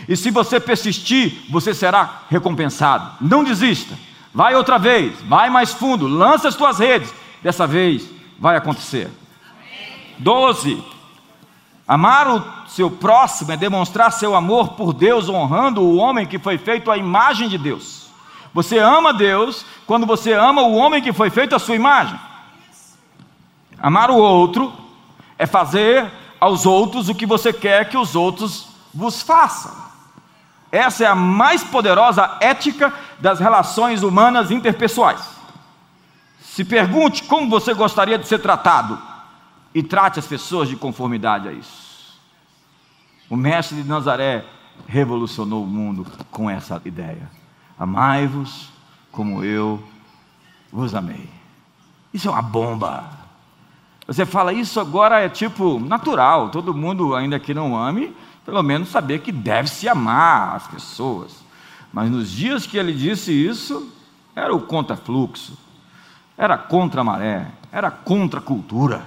[0.09, 3.13] E se você persistir, você será recompensado.
[3.21, 3.95] Não desista.
[4.33, 7.13] Vai outra vez, vai mais fundo, lança as tuas redes.
[7.43, 9.11] Dessa vez vai acontecer.
[10.21, 10.83] 12.
[11.87, 16.57] Amar o seu próximo é demonstrar seu amor por Deus, honrando o homem que foi
[16.57, 18.09] feito à imagem de Deus.
[18.55, 22.19] Você ama Deus quando você ama o homem que foi feito à sua imagem.
[23.81, 24.73] Amar o outro
[25.39, 26.11] é fazer
[26.41, 29.73] aos outros o que você quer que os outros vos façam.
[30.71, 35.23] Essa é a mais poderosa ética das relações humanas interpessoais.
[36.41, 39.01] Se pergunte como você gostaria de ser tratado
[39.75, 42.19] e trate as pessoas de conformidade a isso.
[43.31, 44.45] O mestre de Nazaré
[44.87, 47.31] revolucionou o mundo com essa ideia.
[47.79, 48.69] Amai-vos
[49.13, 49.83] como eu
[50.73, 51.29] vos amei.
[52.13, 53.18] Isso é uma bomba.
[54.09, 58.89] Você fala, isso agora é tipo natural, todo mundo, ainda que não ame, pelo menos
[58.89, 61.45] saber que deve se amar as pessoas.
[61.93, 63.93] Mas nos dias que ele disse isso,
[64.35, 65.59] era o contrafluxo,
[66.39, 69.07] era contra a maré, era contra a cultura.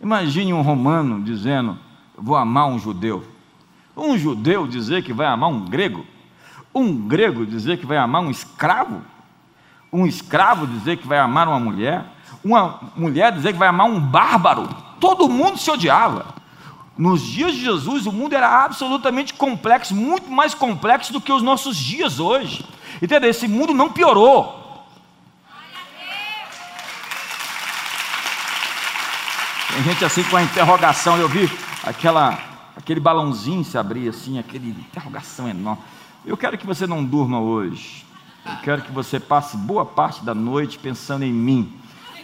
[0.00, 1.76] Imagine um romano dizendo:
[2.16, 3.22] Vou amar um judeu.
[3.94, 6.06] Um judeu dizer que vai amar um grego.
[6.74, 9.02] Um grego dizer que vai amar um escravo?
[9.92, 12.06] Um escravo dizer que vai amar uma mulher?
[12.44, 14.68] Uma mulher dizer que vai amar um bárbaro.
[14.98, 16.26] Todo mundo se odiava.
[16.96, 21.42] Nos dias de Jesus, o mundo era absolutamente complexo, muito mais complexo do que os
[21.42, 22.64] nossos dias hoje.
[23.00, 23.30] Entendeu?
[23.30, 24.60] Esse mundo não piorou.
[29.72, 31.50] Tem gente assim com a interrogação, eu vi
[31.84, 32.38] aquela,
[32.76, 35.82] aquele balãozinho se abrir assim, aquele interrogação enorme.
[36.26, 38.04] Eu quero que você não durma hoje.
[38.44, 41.72] Eu quero que você passe boa parte da noite pensando em mim,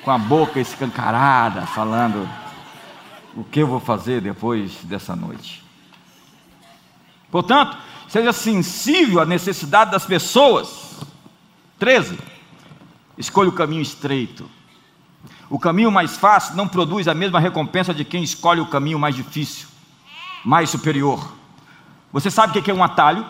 [0.06, 2.28] com a boca escancarada, falando
[3.34, 5.64] o que eu vou fazer depois dessa noite.
[7.28, 11.00] Portanto, seja sensível à necessidade das pessoas.
[11.80, 12.20] 13.
[13.18, 14.48] Escolha o caminho estreito.
[15.50, 19.16] O caminho mais fácil não produz a mesma recompensa de quem escolhe o caminho mais
[19.16, 19.66] difícil,
[20.44, 21.34] mais superior.
[22.12, 23.26] Você sabe o que é um atalho?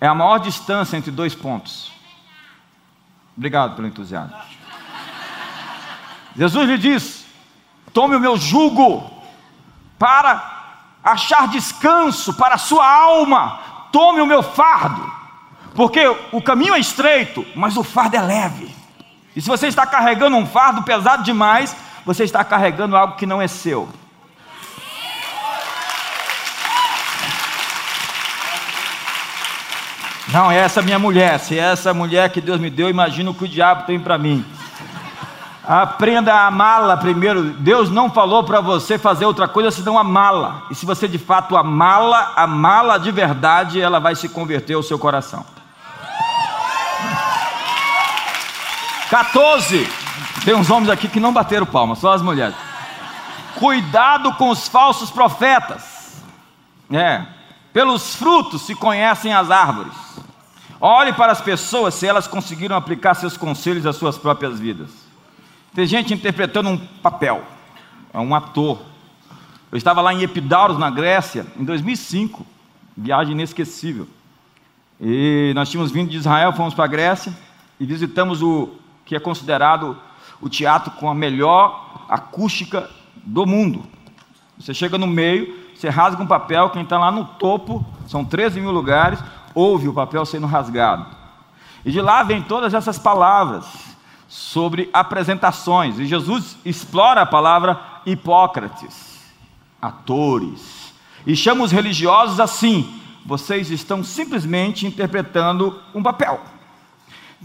[0.00, 1.92] É a maior distância entre dois pontos.
[3.36, 4.63] Obrigado pelo entusiasmo.
[6.36, 7.24] Jesus lhe diz:
[7.92, 9.10] Tome o meu jugo
[9.98, 10.52] para
[11.02, 13.60] achar descanso para a sua alma.
[13.92, 15.08] Tome o meu fardo,
[15.74, 16.00] porque
[16.32, 18.74] o caminho é estreito, mas o fardo é leve.
[19.36, 23.40] E se você está carregando um fardo pesado demais, você está carregando algo que não
[23.40, 23.88] é seu.
[30.32, 31.38] Não, é essa minha mulher.
[31.38, 34.18] Se é essa mulher que Deus me deu, imagina o que o diabo tem para
[34.18, 34.44] mim.
[35.66, 37.42] Aprenda a amá-la primeiro.
[37.42, 40.62] Deus não falou para você fazer outra coisa senão amá-la.
[40.70, 44.98] E se você de fato amá-la, amá-la de verdade, ela vai se converter ao seu
[44.98, 45.44] coração.
[49.08, 49.88] 14.
[50.44, 52.54] Tem uns homens aqui que não bateram palmas, só as mulheres.
[53.54, 56.22] Cuidado com os falsos profetas.
[56.92, 57.22] É.
[57.72, 59.94] Pelos frutos se conhecem as árvores.
[60.78, 65.03] Olhe para as pessoas se elas conseguiram aplicar seus conselhos às suas próprias vidas.
[65.74, 67.42] Tem gente interpretando um papel,
[68.12, 68.80] é um ator.
[69.72, 72.46] Eu estava lá em Epidauros, na Grécia, em 2005,
[72.96, 74.06] viagem inesquecível.
[75.00, 77.36] E nós tínhamos vindo de Israel, fomos para a Grécia
[77.80, 78.70] e visitamos o
[79.04, 79.98] que é considerado
[80.40, 82.88] o teatro com a melhor acústica
[83.24, 83.84] do mundo.
[84.56, 88.60] Você chega no meio, você rasga um papel, quem está lá no topo, são 13
[88.60, 89.18] mil lugares,
[89.52, 91.04] ouve o papel sendo rasgado.
[91.84, 93.93] E de lá vem todas essas palavras
[94.34, 95.96] sobre apresentações.
[96.00, 99.20] E Jesus explora a palavra Hipócrates,
[99.80, 100.92] atores.
[101.24, 106.42] E chama os religiosos assim: vocês estão simplesmente interpretando um papel.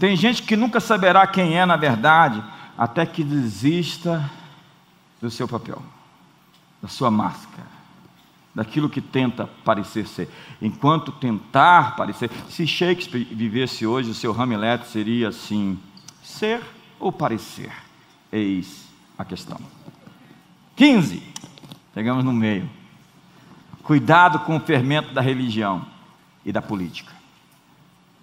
[0.00, 2.42] Tem gente que nunca saberá quem é na verdade,
[2.76, 4.28] até que desista
[5.22, 5.80] do seu papel,
[6.82, 7.70] da sua máscara
[8.52, 10.28] daquilo que tenta parecer ser.
[10.60, 15.78] Enquanto tentar parecer, se Shakespeare vivesse hoje, o seu Hamlet seria assim:
[16.20, 16.60] ser
[17.00, 17.72] ou parecer?
[18.30, 18.86] Eis
[19.18, 19.58] a questão.
[20.76, 21.22] 15.
[21.92, 22.68] Chegamos no meio.
[23.82, 25.84] Cuidado com o fermento da religião
[26.44, 27.12] e da política.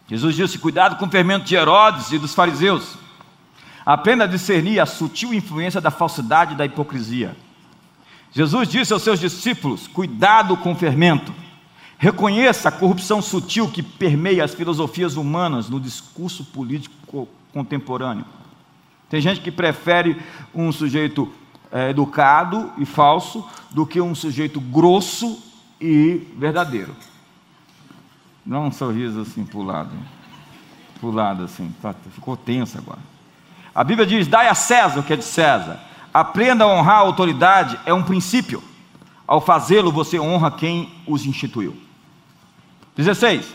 [0.07, 2.97] Jesus disse: cuidado com o fermento de Herodes e dos fariseus.
[3.85, 7.35] Aprenda a discernir a sutil influência da falsidade e da hipocrisia.
[8.31, 11.33] Jesus disse aos seus discípulos: cuidado com o fermento.
[11.97, 18.23] Reconheça a corrupção sutil que permeia as filosofias humanas no discurso político contemporâneo.
[19.09, 20.21] Tem gente que prefere
[20.53, 21.31] um sujeito
[21.71, 25.41] é, educado e falso do que um sujeito grosso
[25.79, 26.95] e verdadeiro.
[28.45, 29.91] Dá um sorriso assim pulado.
[30.99, 32.99] Pulado assim, tá, ficou tenso agora.
[33.73, 37.01] A Bíblia diz: dai a César o que é de César Aprenda a honrar a
[37.01, 38.63] autoridade, é um princípio.
[39.27, 41.77] Ao fazê-lo, você honra quem os instituiu.
[42.95, 43.53] 16.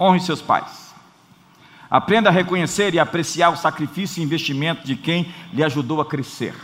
[0.00, 0.85] Honre seus pais.
[1.90, 6.54] Aprenda a reconhecer e apreciar o sacrifício e investimento de quem lhe ajudou a crescer.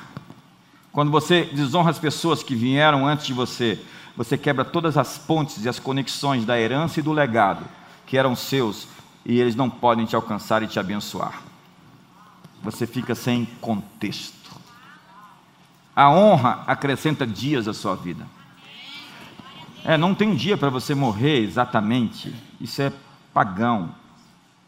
[0.90, 3.80] Quando você desonra as pessoas que vieram antes de você,
[4.16, 7.64] você quebra todas as pontes e as conexões da herança e do legado
[8.06, 8.86] que eram seus
[9.24, 11.40] e eles não podem te alcançar e te abençoar.
[12.62, 14.50] Você fica sem contexto.
[15.94, 18.26] A honra acrescenta dias à sua vida.
[19.84, 22.34] É, não tem dia para você morrer exatamente.
[22.60, 22.92] Isso é
[23.32, 23.94] pagão.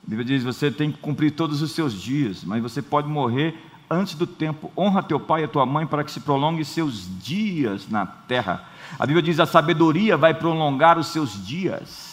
[0.06, 3.54] A Bíblia diz: você tem que cumprir todos os seus dias, mas você pode morrer
[3.90, 4.70] antes do tempo.
[4.76, 8.68] Honra teu pai e tua mãe para que se prolongue seus dias na terra.
[8.98, 12.12] A Bíblia diz: a sabedoria vai prolongar os seus dias.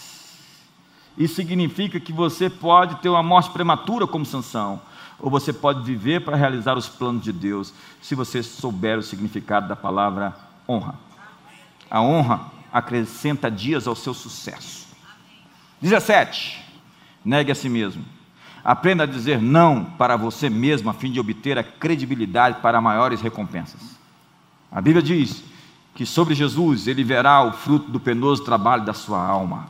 [1.17, 4.82] Isso significa que você pode ter uma morte prematura como Sansão
[5.21, 9.67] ou você pode viver para realizar os planos de Deus, se você souber o significado
[9.67, 10.36] da palavra
[10.67, 10.95] honra.
[11.89, 14.88] A honra acrescenta dias ao seu sucesso.
[15.80, 16.70] 17.
[17.23, 18.03] Negue a si mesmo.
[18.63, 23.21] Aprenda a dizer não para você mesmo, a fim de obter a credibilidade para maiores
[23.21, 23.97] recompensas.
[24.71, 25.43] A Bíblia diz
[25.95, 29.69] que sobre Jesus ele verá o fruto do penoso trabalho da sua alma.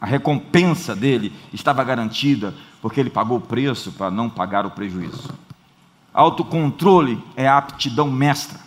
[0.00, 5.28] A recompensa dele estava garantida, porque ele pagou o preço para não pagar o prejuízo.
[6.14, 8.60] Autocontrole é a aptidão mestra.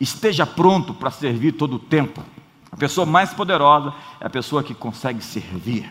[0.00, 2.22] Esteja pronto para servir todo o tempo.
[2.70, 5.88] A pessoa mais poderosa é a pessoa que consegue servir.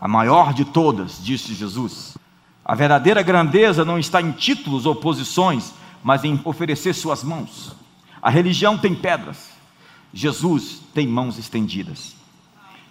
[0.00, 2.16] A maior de todas, disse Jesus.
[2.64, 7.74] A verdadeira grandeza não está em títulos ou posições, mas em oferecer suas mãos.
[8.20, 9.50] A religião tem pedras,
[10.12, 12.16] Jesus tem mãos estendidas.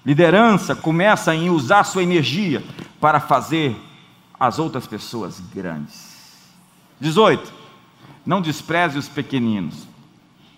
[0.05, 2.63] Liderança começa em usar sua energia
[3.01, 3.75] para fazer
[4.39, 6.13] as outras pessoas grandes.
[6.99, 7.51] 18.
[8.25, 9.87] Não despreze os pequeninos.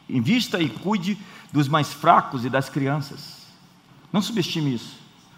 [0.10, 1.18] Invista e cuide
[1.52, 3.48] dos mais fracos e das crianças.
[4.12, 4.98] Não subestime isso,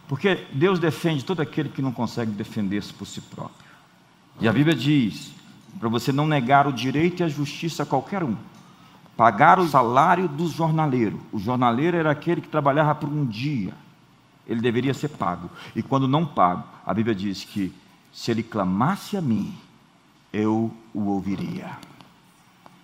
[0.09, 3.69] porque Deus defende todo aquele que não consegue defender-se por si próprio.
[4.41, 5.31] E a Bíblia diz:
[5.79, 8.35] para você não negar o direito e a justiça a qualquer um,
[9.15, 11.21] pagar o salário do jornaleiro.
[11.31, 13.71] O jornaleiro era aquele que trabalhava por um dia,
[14.47, 15.47] ele deveria ser pago.
[15.75, 17.71] E quando não pago, a Bíblia diz que
[18.11, 19.55] se ele clamasse a mim,
[20.33, 21.77] eu o ouviria.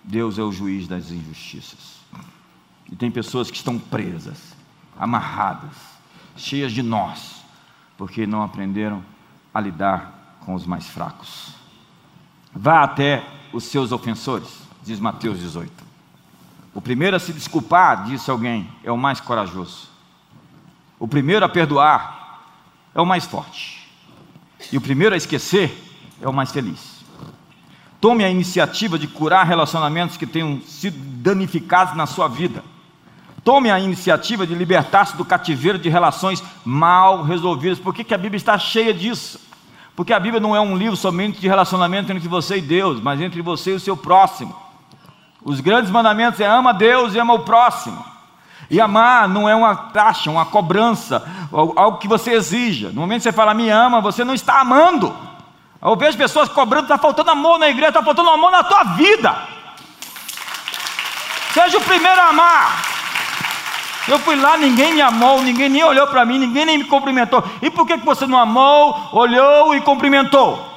[0.04, 1.96] Deus é o juiz das injustiças.
[2.88, 4.54] E tem pessoas que estão presas,
[4.96, 5.95] amarradas,
[6.36, 7.42] cheias de nós,
[7.96, 9.02] porque não aprenderam
[9.52, 11.54] a lidar com os mais fracos.
[12.52, 15.72] Vá até os seus ofensores, diz Mateus 18.
[16.74, 19.88] O primeiro a se desculpar, disse alguém, é o mais corajoso.
[20.98, 22.42] O primeiro a perdoar
[22.94, 23.88] é o mais forte.
[24.70, 25.82] E o primeiro a esquecer
[26.20, 27.04] é o mais feliz.
[28.00, 32.62] Tome a iniciativa de curar relacionamentos que tenham sido danificados na sua vida.
[33.46, 37.78] Tome a iniciativa de libertar-se do cativeiro de relações mal resolvidas.
[37.78, 39.38] Por que, que a Bíblia está cheia disso?
[39.94, 43.20] Porque a Bíblia não é um livro somente de relacionamento entre você e Deus, mas
[43.20, 44.52] entre você e o seu próximo.
[45.44, 48.04] Os grandes mandamentos é ama Deus e ama o próximo.
[48.68, 52.88] E amar não é uma taxa, uma cobrança, algo que você exija.
[52.88, 55.14] No momento que você fala me ama, você não está amando.
[55.80, 59.36] Eu vejo pessoas cobrando, está faltando amor na igreja, está faltando amor na tua vida.
[61.54, 62.95] Seja o primeiro a amar.
[64.08, 67.42] Eu fui lá, ninguém me amou, ninguém nem olhou para mim, ninguém nem me cumprimentou.
[67.60, 70.74] E por que, que você não amou, olhou e cumprimentou?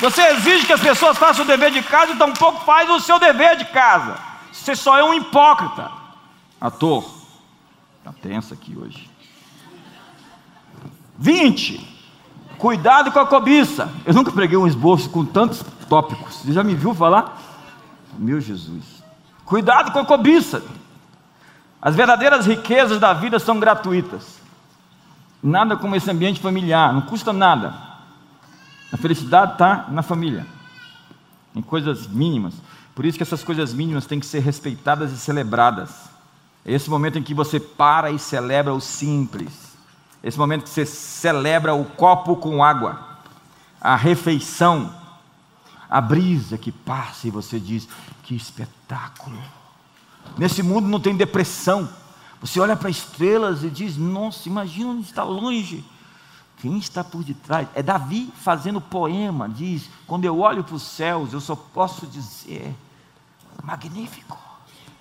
[0.00, 3.18] Você exige que as pessoas façam o dever de casa e tampouco faz o seu
[3.18, 4.16] dever de casa.
[4.52, 5.90] Você só é um hipócrita.
[6.60, 7.04] Ator,
[7.98, 9.10] está tenso aqui hoje.
[11.18, 11.98] 20.
[12.56, 13.92] Cuidado com a cobiça.
[14.06, 16.36] Eu nunca preguei um esboço com tantos tópicos.
[16.36, 17.47] Você já me viu falar?
[18.18, 19.02] Meu Jesus.
[19.44, 20.62] Cuidado com a cobiça.
[21.80, 24.38] As verdadeiras riquezas da vida são gratuitas.
[25.42, 27.72] Nada como esse ambiente familiar, não custa nada.
[28.92, 30.44] A felicidade está na família,
[31.54, 32.54] em coisas mínimas.
[32.94, 36.10] Por isso que essas coisas mínimas têm que ser respeitadas e celebradas.
[36.64, 39.76] É esse momento em que você para e celebra o simples.
[40.22, 42.98] Esse momento que você celebra o copo com água,
[43.80, 44.92] a refeição,
[45.88, 47.88] a brisa que passa e você diz:
[48.22, 49.38] que espetáculo.
[50.36, 51.88] Nesse mundo não tem depressão.
[52.40, 55.84] Você olha para estrelas e diz: nossa, imagina onde está longe.
[56.58, 57.68] Quem está por detrás?
[57.74, 62.74] É Davi fazendo poema, diz: quando eu olho para os céus, eu só posso dizer:
[63.62, 64.38] magnífico.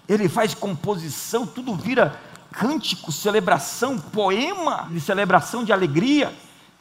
[0.07, 2.17] Ele faz composição, tudo vira
[2.51, 6.33] cântico, celebração, poema de celebração de alegria,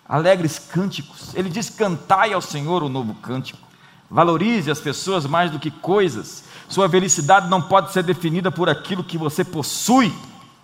[0.08, 1.34] alegres cânticos.
[1.34, 3.65] Ele diz: cantai ao Senhor o novo cântico.
[4.10, 6.44] Valorize as pessoas mais do que coisas.
[6.68, 10.12] Sua felicidade não pode ser definida por aquilo que você possui.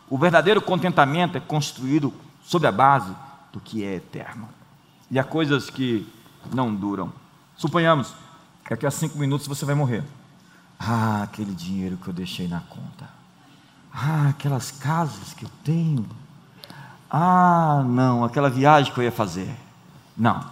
[0.08, 2.12] O verdadeiro contentamento é construído
[2.44, 3.12] sobre a base
[3.52, 4.48] do que é eterno.
[5.10, 6.06] E há coisas que
[6.52, 7.12] não duram.
[7.56, 8.12] Suponhamos
[8.64, 10.02] que daqui a cinco minutos você vai morrer.
[10.78, 13.08] Ah, aquele dinheiro que eu deixei na conta.
[13.92, 16.06] Ah, aquelas casas que eu tenho.
[17.10, 19.54] Ah, não, aquela viagem que eu ia fazer.
[20.16, 20.44] Não.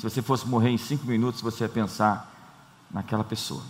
[0.00, 2.26] Se você fosse morrer em cinco minutos, você ia pensar
[2.90, 3.62] naquela pessoa.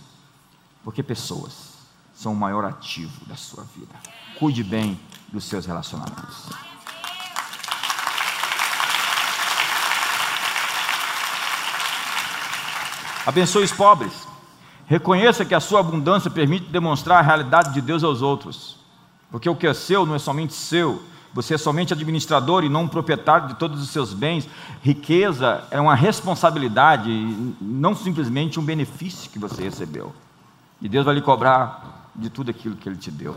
[0.81, 1.73] Porque pessoas
[2.15, 3.93] são o maior ativo da sua vida.
[4.39, 4.97] Cuide bem
[5.27, 6.45] dos seus relacionamentos.
[13.25, 14.13] Abençoe os pobres.
[14.87, 18.77] Reconheça que a sua abundância permite demonstrar a realidade de Deus aos outros.
[19.29, 21.03] Porque o que é seu não é somente seu,
[21.33, 24.47] você é somente administrador e não um proprietário de todos os seus bens.
[24.81, 27.09] Riqueza é uma responsabilidade,
[27.61, 30.13] não simplesmente um benefício que você recebeu.
[30.81, 33.35] E Deus vai lhe cobrar de tudo aquilo que Ele te deu.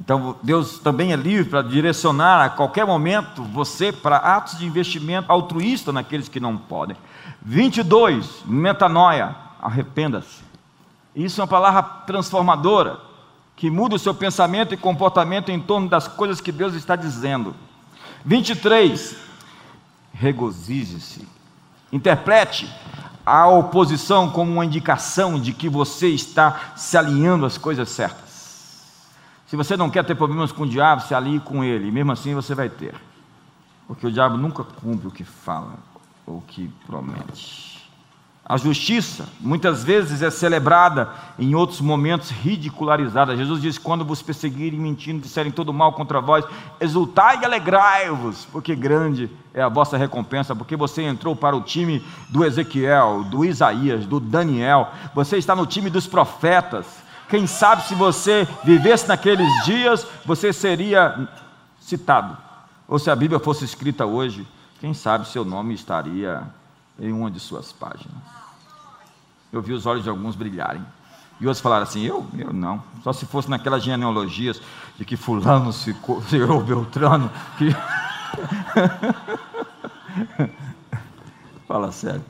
[0.00, 5.30] Então, Deus também é livre para direcionar a qualquer momento você para atos de investimento
[5.30, 6.96] altruísta naqueles que não podem.
[7.42, 10.42] 22, metanoia, arrependa-se.
[11.14, 12.98] Isso é uma palavra transformadora,
[13.60, 17.54] que muda o seu pensamento e comportamento em torno das coisas que Deus está dizendo.
[18.24, 19.14] 23,
[20.14, 21.28] regozije-se.
[21.92, 22.66] Interprete
[23.24, 28.80] a oposição como uma indicação de que você está se alinhando às coisas certas.
[29.46, 32.34] Se você não quer ter problemas com o diabo, se alie com ele, mesmo assim
[32.34, 32.94] você vai ter.
[33.86, 35.74] Porque o diabo nunca cumpre o que fala
[36.26, 37.79] ou o que promete.
[38.44, 43.36] A justiça, muitas vezes, é celebrada, em outros momentos, ridicularizada.
[43.36, 46.44] Jesus diz: Quando vos perseguirem, mentindo, disserem todo mal contra vós,
[46.80, 52.04] exultai e alegrai-vos, porque grande é a vossa recompensa, porque você entrou para o time
[52.28, 56.86] do Ezequiel, do Isaías, do Daniel, você está no time dos profetas.
[57.28, 61.28] Quem sabe se você vivesse naqueles dias, você seria
[61.78, 62.36] citado.
[62.88, 64.44] Ou se a Bíblia fosse escrita hoje,
[64.80, 66.42] quem sabe seu nome estaria
[67.00, 68.16] em uma de suas páginas.
[69.52, 70.84] Eu vi os olhos de alguns brilharem.
[71.40, 72.82] E outros falaram assim: eu, eu não.
[73.02, 74.60] Só se fosse naquelas genealogias
[74.98, 77.30] de que Fulano ficou, eu, Beltrano.
[77.56, 77.74] Que...
[81.66, 82.24] Fala sério.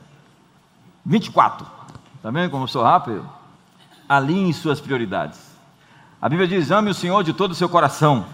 [1.05, 1.67] 24.
[2.17, 3.29] Está vendo como eu sou rápido?
[4.11, 5.39] alinhe suas prioridades.
[6.21, 8.27] A Bíblia diz: ame o Senhor de todo o seu coração,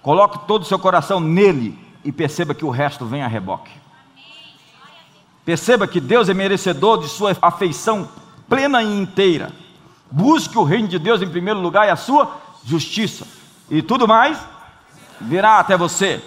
[0.00, 3.72] coloque todo o seu coração nele e perceba que o resto vem a reboque.
[5.46, 8.08] Perceba que Deus é merecedor de sua afeição
[8.48, 9.52] plena e inteira.
[10.10, 13.24] Busque o reino de Deus em primeiro lugar e a sua justiça,
[13.70, 14.36] e tudo mais
[15.20, 16.20] virá até você.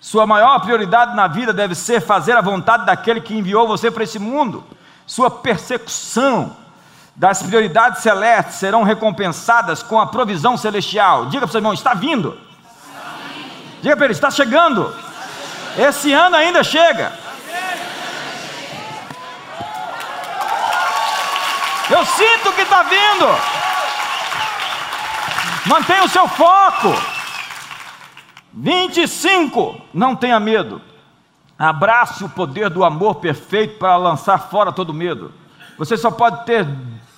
[0.00, 4.04] Sua maior prioridade na vida deve ser fazer a vontade daquele que enviou você para
[4.04, 4.62] esse mundo.
[5.04, 6.56] Sua persecução
[7.16, 11.26] das prioridades celestes serão recompensadas com a provisão celestial.
[11.26, 12.38] Diga para o seu irmão: está vindo.
[13.82, 14.94] Diga para ele: está chegando.
[15.76, 17.23] Esse ano ainda chega.
[21.94, 23.26] Eu sinto que está vindo.
[25.66, 26.88] Mantenha o seu foco.
[28.52, 29.80] 25.
[29.94, 30.82] Não tenha medo.
[31.56, 35.32] Abrace o poder do amor perfeito para lançar fora todo medo.
[35.78, 36.66] Você só pode ter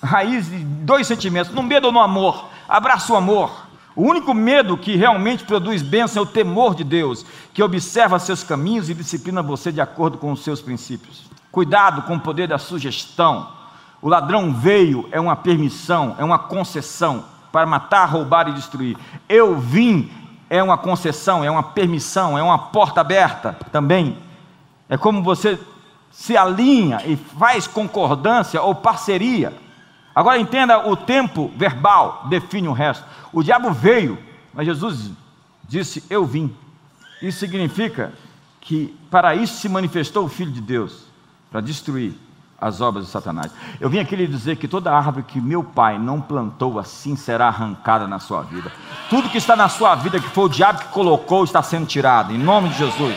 [0.03, 2.45] raiz de dois sentimentos, no medo ou no amor.
[2.69, 3.65] Abraça o amor.
[3.95, 8.43] O único medo que realmente produz bênção é o temor de Deus, que observa seus
[8.43, 11.23] caminhos e disciplina você de acordo com os seus princípios.
[11.51, 13.56] Cuidado com o poder da sugestão.
[14.01, 18.97] O ladrão veio é uma permissão, é uma concessão para matar, roubar e destruir.
[19.27, 20.11] Eu vim
[20.49, 24.17] é uma concessão, é uma permissão, é uma porta aberta também.
[24.87, 25.59] É como você
[26.11, 29.53] se alinha e faz concordância ou parceria
[30.17, 33.05] Agora entenda o tempo verbal, define o resto.
[33.31, 34.17] O diabo veio,
[34.51, 35.11] mas Jesus
[35.67, 36.51] disse: Eu vim.
[37.21, 38.11] Isso significa
[38.59, 41.03] que para isso se manifestou o Filho de Deus
[41.51, 42.15] para destruir
[42.59, 43.51] as obras de Satanás.
[43.79, 47.47] Eu vim aqui lhe dizer que toda árvore que meu pai não plantou assim será
[47.47, 48.71] arrancada na sua vida.
[49.09, 52.33] Tudo que está na sua vida, que foi o diabo que colocou, está sendo tirado,
[52.33, 53.15] em nome de Jesus.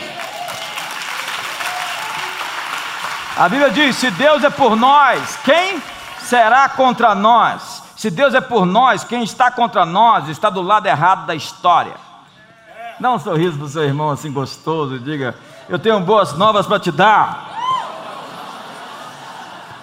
[3.35, 5.81] A Bíblia diz: se Deus é por nós, quem
[6.19, 7.81] será contra nós?
[7.95, 11.95] Se Deus é por nós, quem está contra nós está do lado errado da história.
[12.99, 15.35] Dá um sorriso para o seu irmão assim gostoso e diga:
[15.67, 17.50] Eu tenho boas novas para te dar.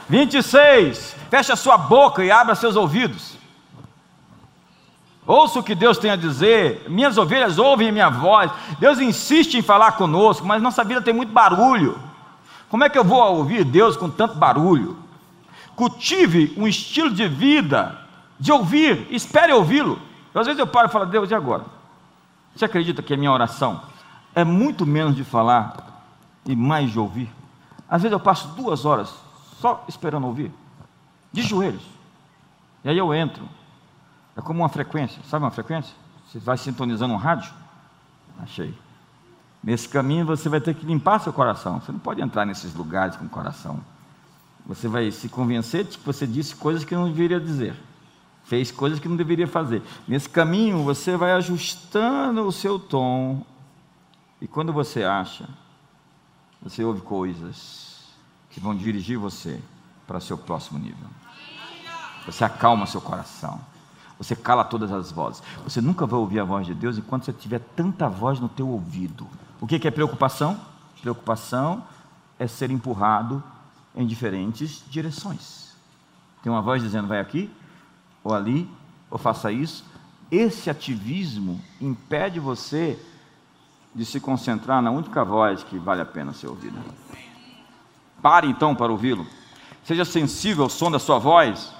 [0.08, 1.16] 26.
[1.30, 3.36] Feche a sua boca e abra seus ouvidos.
[5.26, 6.86] Ouça o que Deus tem a dizer.
[6.88, 8.50] Minhas ovelhas ouvem a minha voz.
[8.78, 11.98] Deus insiste em falar conosco, mas nossa vida tem muito barulho.
[12.70, 15.08] Como é que eu vou ouvir Deus com tanto barulho?
[15.78, 17.96] cultive um estilo de vida
[18.40, 20.00] de ouvir, espere ouvi-lo.
[20.34, 21.64] Às vezes eu paro e falo, Deus, e agora?
[22.54, 23.80] Você acredita que a minha oração
[24.34, 26.04] é muito menos de falar
[26.44, 27.30] e mais de ouvir?
[27.88, 29.14] Às vezes eu passo duas horas
[29.60, 30.52] só esperando ouvir,
[31.32, 31.82] de joelhos.
[32.84, 33.48] E aí eu entro.
[34.36, 35.94] É como uma frequência, sabe uma frequência?
[36.26, 37.52] Você vai sintonizando um rádio?
[38.40, 38.74] Achei.
[39.62, 41.80] Nesse caminho você vai ter que limpar seu coração.
[41.80, 43.80] Você não pode entrar nesses lugares com o coração
[44.68, 47.74] você vai se convencer de que você disse coisas que não deveria dizer,
[48.44, 49.82] fez coisas que não deveria fazer.
[50.06, 53.42] Nesse caminho, você vai ajustando o seu tom,
[54.42, 55.48] e quando você acha,
[56.60, 57.87] você ouve coisas
[58.58, 59.60] que vão dirigir você
[60.04, 61.06] para seu próximo nível.
[62.26, 63.60] Você acalma seu coração.
[64.18, 65.40] Você cala todas as vozes.
[65.62, 68.68] Você nunca vai ouvir a voz de Deus enquanto você tiver tanta voz no teu
[68.68, 69.28] ouvido.
[69.60, 70.58] O que é preocupação?
[71.00, 71.84] Preocupação
[72.36, 73.42] é ser empurrado
[73.94, 75.76] em diferentes direções.
[76.42, 77.48] Tem uma voz dizendo: vai aqui,
[78.24, 78.68] ou ali,
[79.08, 79.84] ou faça isso,
[80.32, 83.00] esse ativismo impede você
[83.94, 86.78] de se concentrar na única voz que vale a pena ser ouvida.
[88.22, 89.26] Pare então para ouvi-lo.
[89.84, 91.72] Seja sensível ao som da sua voz.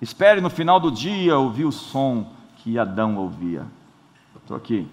[0.00, 3.66] Espere no final do dia ouvir o som que Adão ouvia.
[4.36, 4.88] Estou aqui,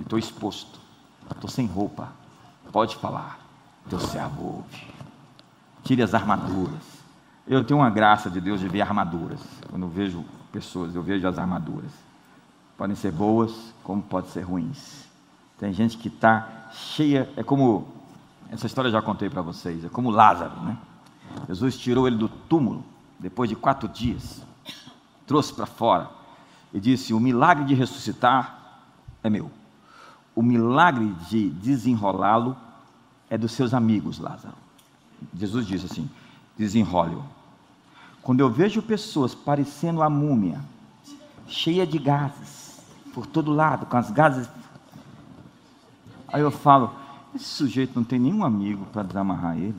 [0.00, 0.80] estou exposto,
[1.30, 2.08] estou sem roupa.
[2.72, 3.38] Pode falar,
[3.88, 4.86] teu servo ouve.
[5.84, 6.96] Tire as armaduras.
[7.46, 9.40] Eu tenho uma graça de Deus de ver armaduras.
[9.70, 11.90] Quando eu vejo pessoas, eu vejo as armaduras.
[12.76, 13.52] Podem ser boas,
[13.84, 15.06] como podem ser ruins.
[15.58, 17.88] Tem gente que está cheia, é como,
[18.50, 20.76] essa história eu já contei para vocês, é como Lázaro, né?
[21.48, 22.84] Jesus tirou ele do túmulo,
[23.18, 24.42] depois de quatro dias,
[25.26, 26.10] trouxe para fora
[26.72, 28.80] e disse: O milagre de ressuscitar
[29.22, 29.50] é meu,
[30.34, 32.56] o milagre de desenrolá-lo
[33.28, 34.54] é dos seus amigos, Lázaro.
[35.34, 36.08] Jesus disse assim:
[36.56, 37.24] desenrole-o.
[38.22, 40.60] Quando eu vejo pessoas parecendo a múmia,
[41.46, 42.80] cheia de gases,
[43.14, 44.48] por todo lado, com as gases
[46.28, 46.92] Aí eu falo,
[47.36, 49.76] esse sujeito não tem nenhum amigo para desamarrar ele.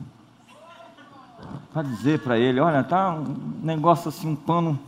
[1.72, 4.78] Para dizer para ele, olha, tá um negócio assim, um pano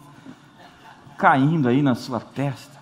[1.18, 2.78] caindo aí na sua testa.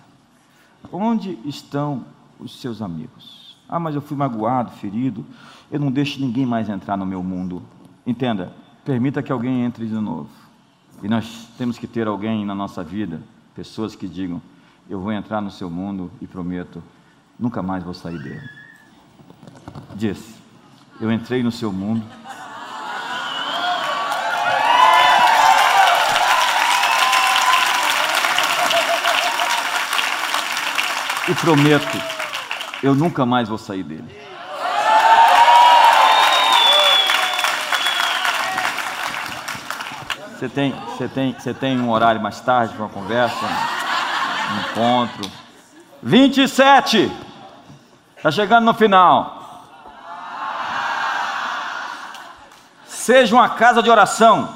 [0.91, 2.05] Onde estão
[2.39, 3.57] os seus amigos?
[3.67, 5.25] Ah, mas eu fui magoado, ferido.
[5.69, 7.61] Eu não deixo ninguém mais entrar no meu mundo.
[8.07, 8.51] Entenda,
[8.83, 10.29] permita que alguém entre de novo.
[11.03, 13.21] E nós temos que ter alguém na nossa vida,
[13.53, 14.41] pessoas que digam:
[14.89, 16.81] Eu vou entrar no seu mundo e prometo,
[17.39, 18.68] nunca mais vou sair dele
[19.99, 20.33] disse:
[20.99, 22.03] Eu entrei no seu mundo.
[31.27, 32.01] E prometo,
[32.81, 34.09] eu nunca mais vou sair dele.
[40.31, 45.29] Você tem, você tem, você tem um horário mais tarde para uma conversa, um encontro.
[46.01, 47.11] 27.
[48.15, 49.38] Está chegando no final.
[53.09, 54.49] Seja uma casa de oração.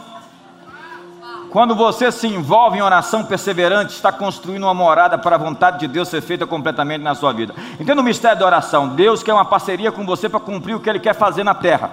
[1.49, 5.88] Quando você se envolve em oração perseverante, está construindo uma morada para a vontade de
[5.88, 7.56] Deus ser feita completamente na sua vida.
[7.80, 8.89] Entenda o mistério da oração.
[8.89, 11.89] Deus quer uma parceria com você para cumprir o que Ele quer fazer na terra.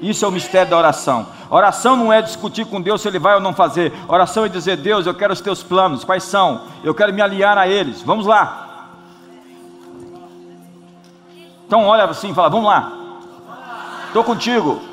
[0.00, 1.26] Isso é o mistério da oração.
[1.50, 3.92] Oração não é discutir com Deus se Ele vai ou não fazer.
[4.08, 6.04] Oração é dizer: Deus, eu quero os teus planos.
[6.04, 6.62] Quais são?
[6.82, 8.00] Eu quero me aliar a eles.
[8.00, 8.88] Vamos lá.
[11.66, 12.92] Então olha assim e fala: Vamos lá.
[14.06, 14.88] Estou contigo.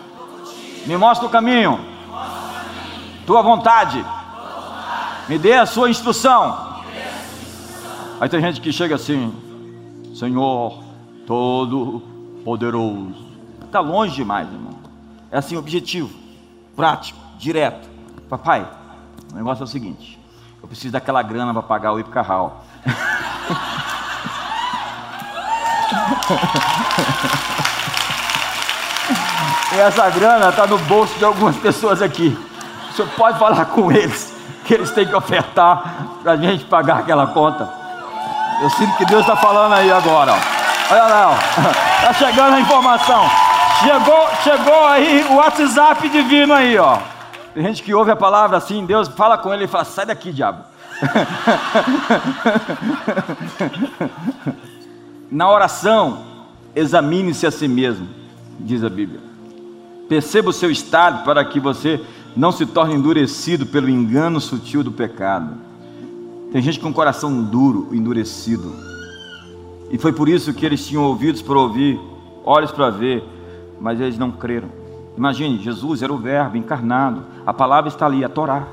[0.86, 1.80] Me mostra o caminho.
[3.26, 4.06] Tua vontade.
[5.28, 6.76] Me dê a sua instrução.
[8.20, 9.34] Aí tem gente que chega assim:
[10.14, 10.84] Senhor,
[11.26, 12.04] todo
[12.44, 13.16] poderoso.
[13.64, 14.76] Está longe demais, irmão.
[15.32, 16.14] É assim, objetivo,
[16.76, 17.90] prático, direto.
[18.30, 18.68] Papai,
[19.34, 20.20] o negócio é o seguinte:
[20.62, 22.64] eu preciso daquela grana para pagar o Ipicarral.
[29.76, 32.36] E essa grana está no bolso de algumas pessoas aqui.
[32.90, 37.00] O senhor pode falar com eles que eles têm que ofertar para a gente pagar
[37.00, 37.70] aquela conta.
[38.62, 40.32] Eu sinto que Deus está falando aí agora.
[40.90, 41.38] Olha lá,
[41.98, 43.30] está chegando a informação.
[43.82, 47.00] Chegou, chegou aí o WhatsApp divino aí, ó.
[47.54, 50.32] Tem gente que ouve a palavra assim, Deus fala com ele e fala: sai daqui,
[50.32, 50.64] diabo.
[55.30, 56.24] Na oração,
[56.74, 58.08] examine-se a si mesmo,
[58.58, 59.35] diz a Bíblia.
[60.08, 62.00] Perceba o seu estado para que você
[62.36, 65.56] não se torne endurecido pelo engano sutil do pecado.
[66.52, 68.74] Tem gente com o coração duro, endurecido.
[69.90, 72.00] E foi por isso que eles tinham ouvidos para ouvir,
[72.44, 73.24] olhos para ver,
[73.80, 74.70] mas eles não creram.
[75.18, 78.68] Imagine, Jesus era o Verbo encarnado, a palavra está ali, a Torá,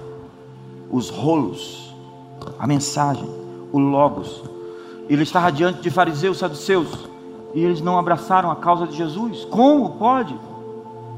[0.91, 1.95] os rolos,
[2.59, 3.29] a mensagem,
[3.73, 4.43] o Logos.
[5.09, 7.09] Ele estava diante de fariseus, saduceus,
[7.55, 9.45] e eles não abraçaram a causa de Jesus.
[9.45, 10.35] Como pode?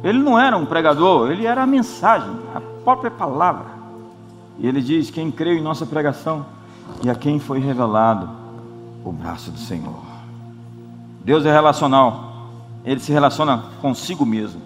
[0.04, 3.64] Ele não era um pregador, ele era a mensagem, a própria palavra.
[4.58, 6.44] E ele diz: Quem creu em nossa pregação
[7.02, 8.28] e a quem foi revelado
[9.02, 10.02] o braço do Senhor.
[11.24, 12.50] Deus é relacional,
[12.84, 14.60] ele se relaciona consigo mesmo.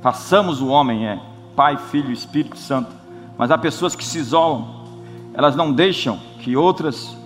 [0.00, 1.20] Façamos o homem, é
[1.56, 2.90] Pai, Filho Espírito Santo.
[3.36, 4.84] Mas há pessoas que se isolam,
[5.34, 7.16] elas não deixam que outras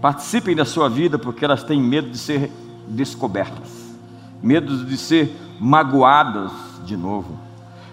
[0.00, 2.50] participem da sua vida porque elas têm medo de ser
[2.88, 3.94] descobertas,
[4.42, 7.36] medo de ser magoadas de novo.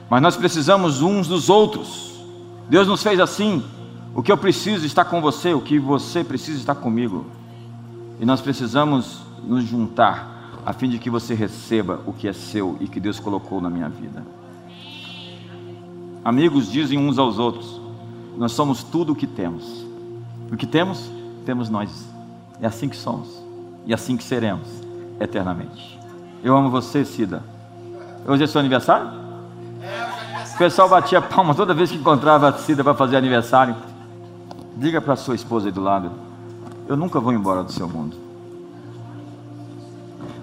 [0.10, 2.14] Mas nós precisamos uns dos outros.
[2.70, 3.64] Deus nos fez assim.
[4.16, 7.26] O que eu preciso está com você, o que você precisa está comigo.
[8.20, 12.78] E nós precisamos nos juntar a fim de que você receba o que é seu
[12.80, 14.24] e que Deus colocou na minha vida.
[16.24, 17.82] Amigos dizem uns aos outros:
[18.38, 19.84] Nós somos tudo o que temos.
[20.52, 21.12] O que temos?
[21.46, 22.08] Temos nós
[22.62, 23.44] É assim que somos
[23.86, 24.68] e assim que seremos
[25.20, 26.00] eternamente.
[26.44, 27.44] Eu amo você, Cida.
[28.26, 29.10] Hoje é seu aniversário?
[30.54, 33.76] O pessoal batia palma toda vez que encontrava a Cida para fazer aniversário.
[34.78, 36.12] Diga para sua esposa aí do lado:
[36.88, 38.16] Eu nunca vou embora do seu mundo.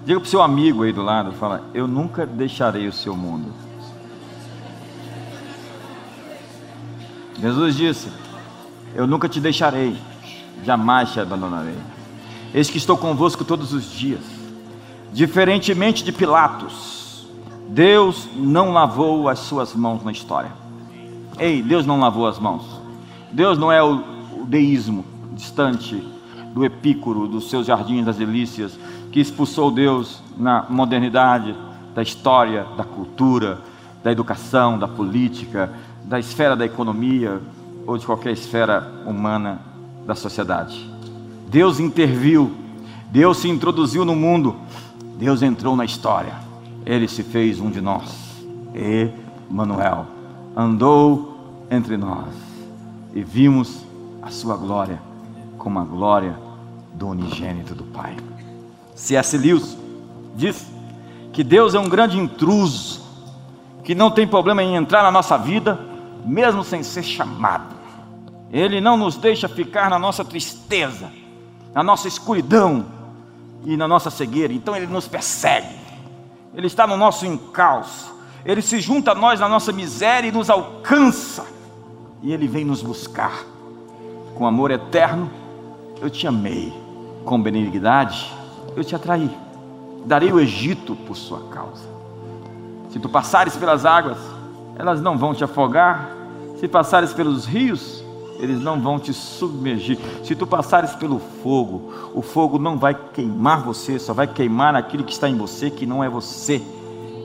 [0.05, 3.51] Diga para o seu amigo aí do lado: fala, Eu nunca deixarei o seu mundo.
[7.39, 8.09] Jesus disse:
[8.93, 9.97] Eu nunca te deixarei,
[10.63, 11.77] jamais te abandonarei.
[12.53, 14.21] Eis que estou convosco todos os dias.
[15.11, 17.00] Diferentemente de Pilatos,
[17.71, 20.51] Deus não lavou as suas mãos na história.
[21.39, 22.65] Ei, Deus não lavou as mãos.
[23.31, 24.03] Deus não é o,
[24.41, 26.05] o deísmo distante
[26.53, 28.77] do Epícoro, dos seus jardins das delícias,
[29.09, 31.55] que expulsou Deus na modernidade
[31.95, 33.61] da história, da cultura,
[34.03, 35.71] da educação, da política,
[36.03, 37.41] da esfera da economia
[37.87, 39.61] ou de qualquer esfera humana
[40.05, 40.91] da sociedade.
[41.47, 42.51] Deus interviu,
[43.09, 44.57] Deus se introduziu no mundo,
[45.17, 46.50] Deus entrou na história,
[46.91, 48.43] Ele se fez um de nós,
[49.49, 50.07] Emanuel,
[50.53, 52.27] andou entre nós
[53.13, 53.85] e vimos
[54.21, 55.01] a sua glória
[55.57, 56.37] como a glória
[56.93, 58.17] do unigênito do Pai.
[58.93, 59.37] C.S.
[59.37, 59.77] Lewis
[60.35, 60.69] diz
[61.31, 62.99] que Deus é um grande intruso,
[63.85, 65.79] que não tem problema em entrar na nossa vida,
[66.25, 67.73] mesmo sem ser chamado.
[68.51, 71.09] Ele não nos deixa ficar na nossa tristeza,
[71.73, 72.85] na nossa escuridão
[73.63, 74.51] e na nossa cegueira.
[74.51, 75.80] Então ele nos persegue.
[76.53, 78.13] Ele está no nosso encalço.
[78.45, 81.45] Ele se junta a nós na nossa miséria e nos alcança.
[82.21, 83.45] E ele vem nos buscar.
[84.35, 85.29] Com amor eterno,
[86.01, 86.73] eu te amei.
[87.23, 88.33] Com benignidade,
[88.75, 89.29] eu te atraí.
[90.05, 91.87] Darei o Egito por sua causa.
[92.89, 94.17] Se tu passares pelas águas,
[94.75, 96.09] elas não vão te afogar.
[96.59, 98.03] Se passares pelos rios,
[98.41, 99.99] eles não vão te submergir.
[100.23, 105.03] Se tu passares pelo fogo, o fogo não vai queimar você, só vai queimar aquilo
[105.03, 106.61] que está em você, que não é você,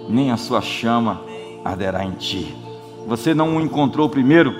[0.08, 1.22] nem a sua chama
[1.64, 2.54] arderá em ti.
[3.08, 4.54] Você não o encontrou primeiro,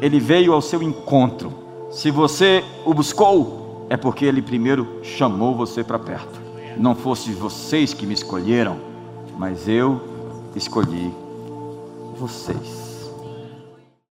[0.00, 1.52] ele veio ao seu encontro.
[1.90, 6.40] Se você o buscou, é porque ele primeiro chamou você para perto.
[6.76, 8.78] Não fosse vocês que me escolheram,
[9.36, 10.00] mas eu
[10.56, 11.12] escolhi
[12.16, 12.79] vocês.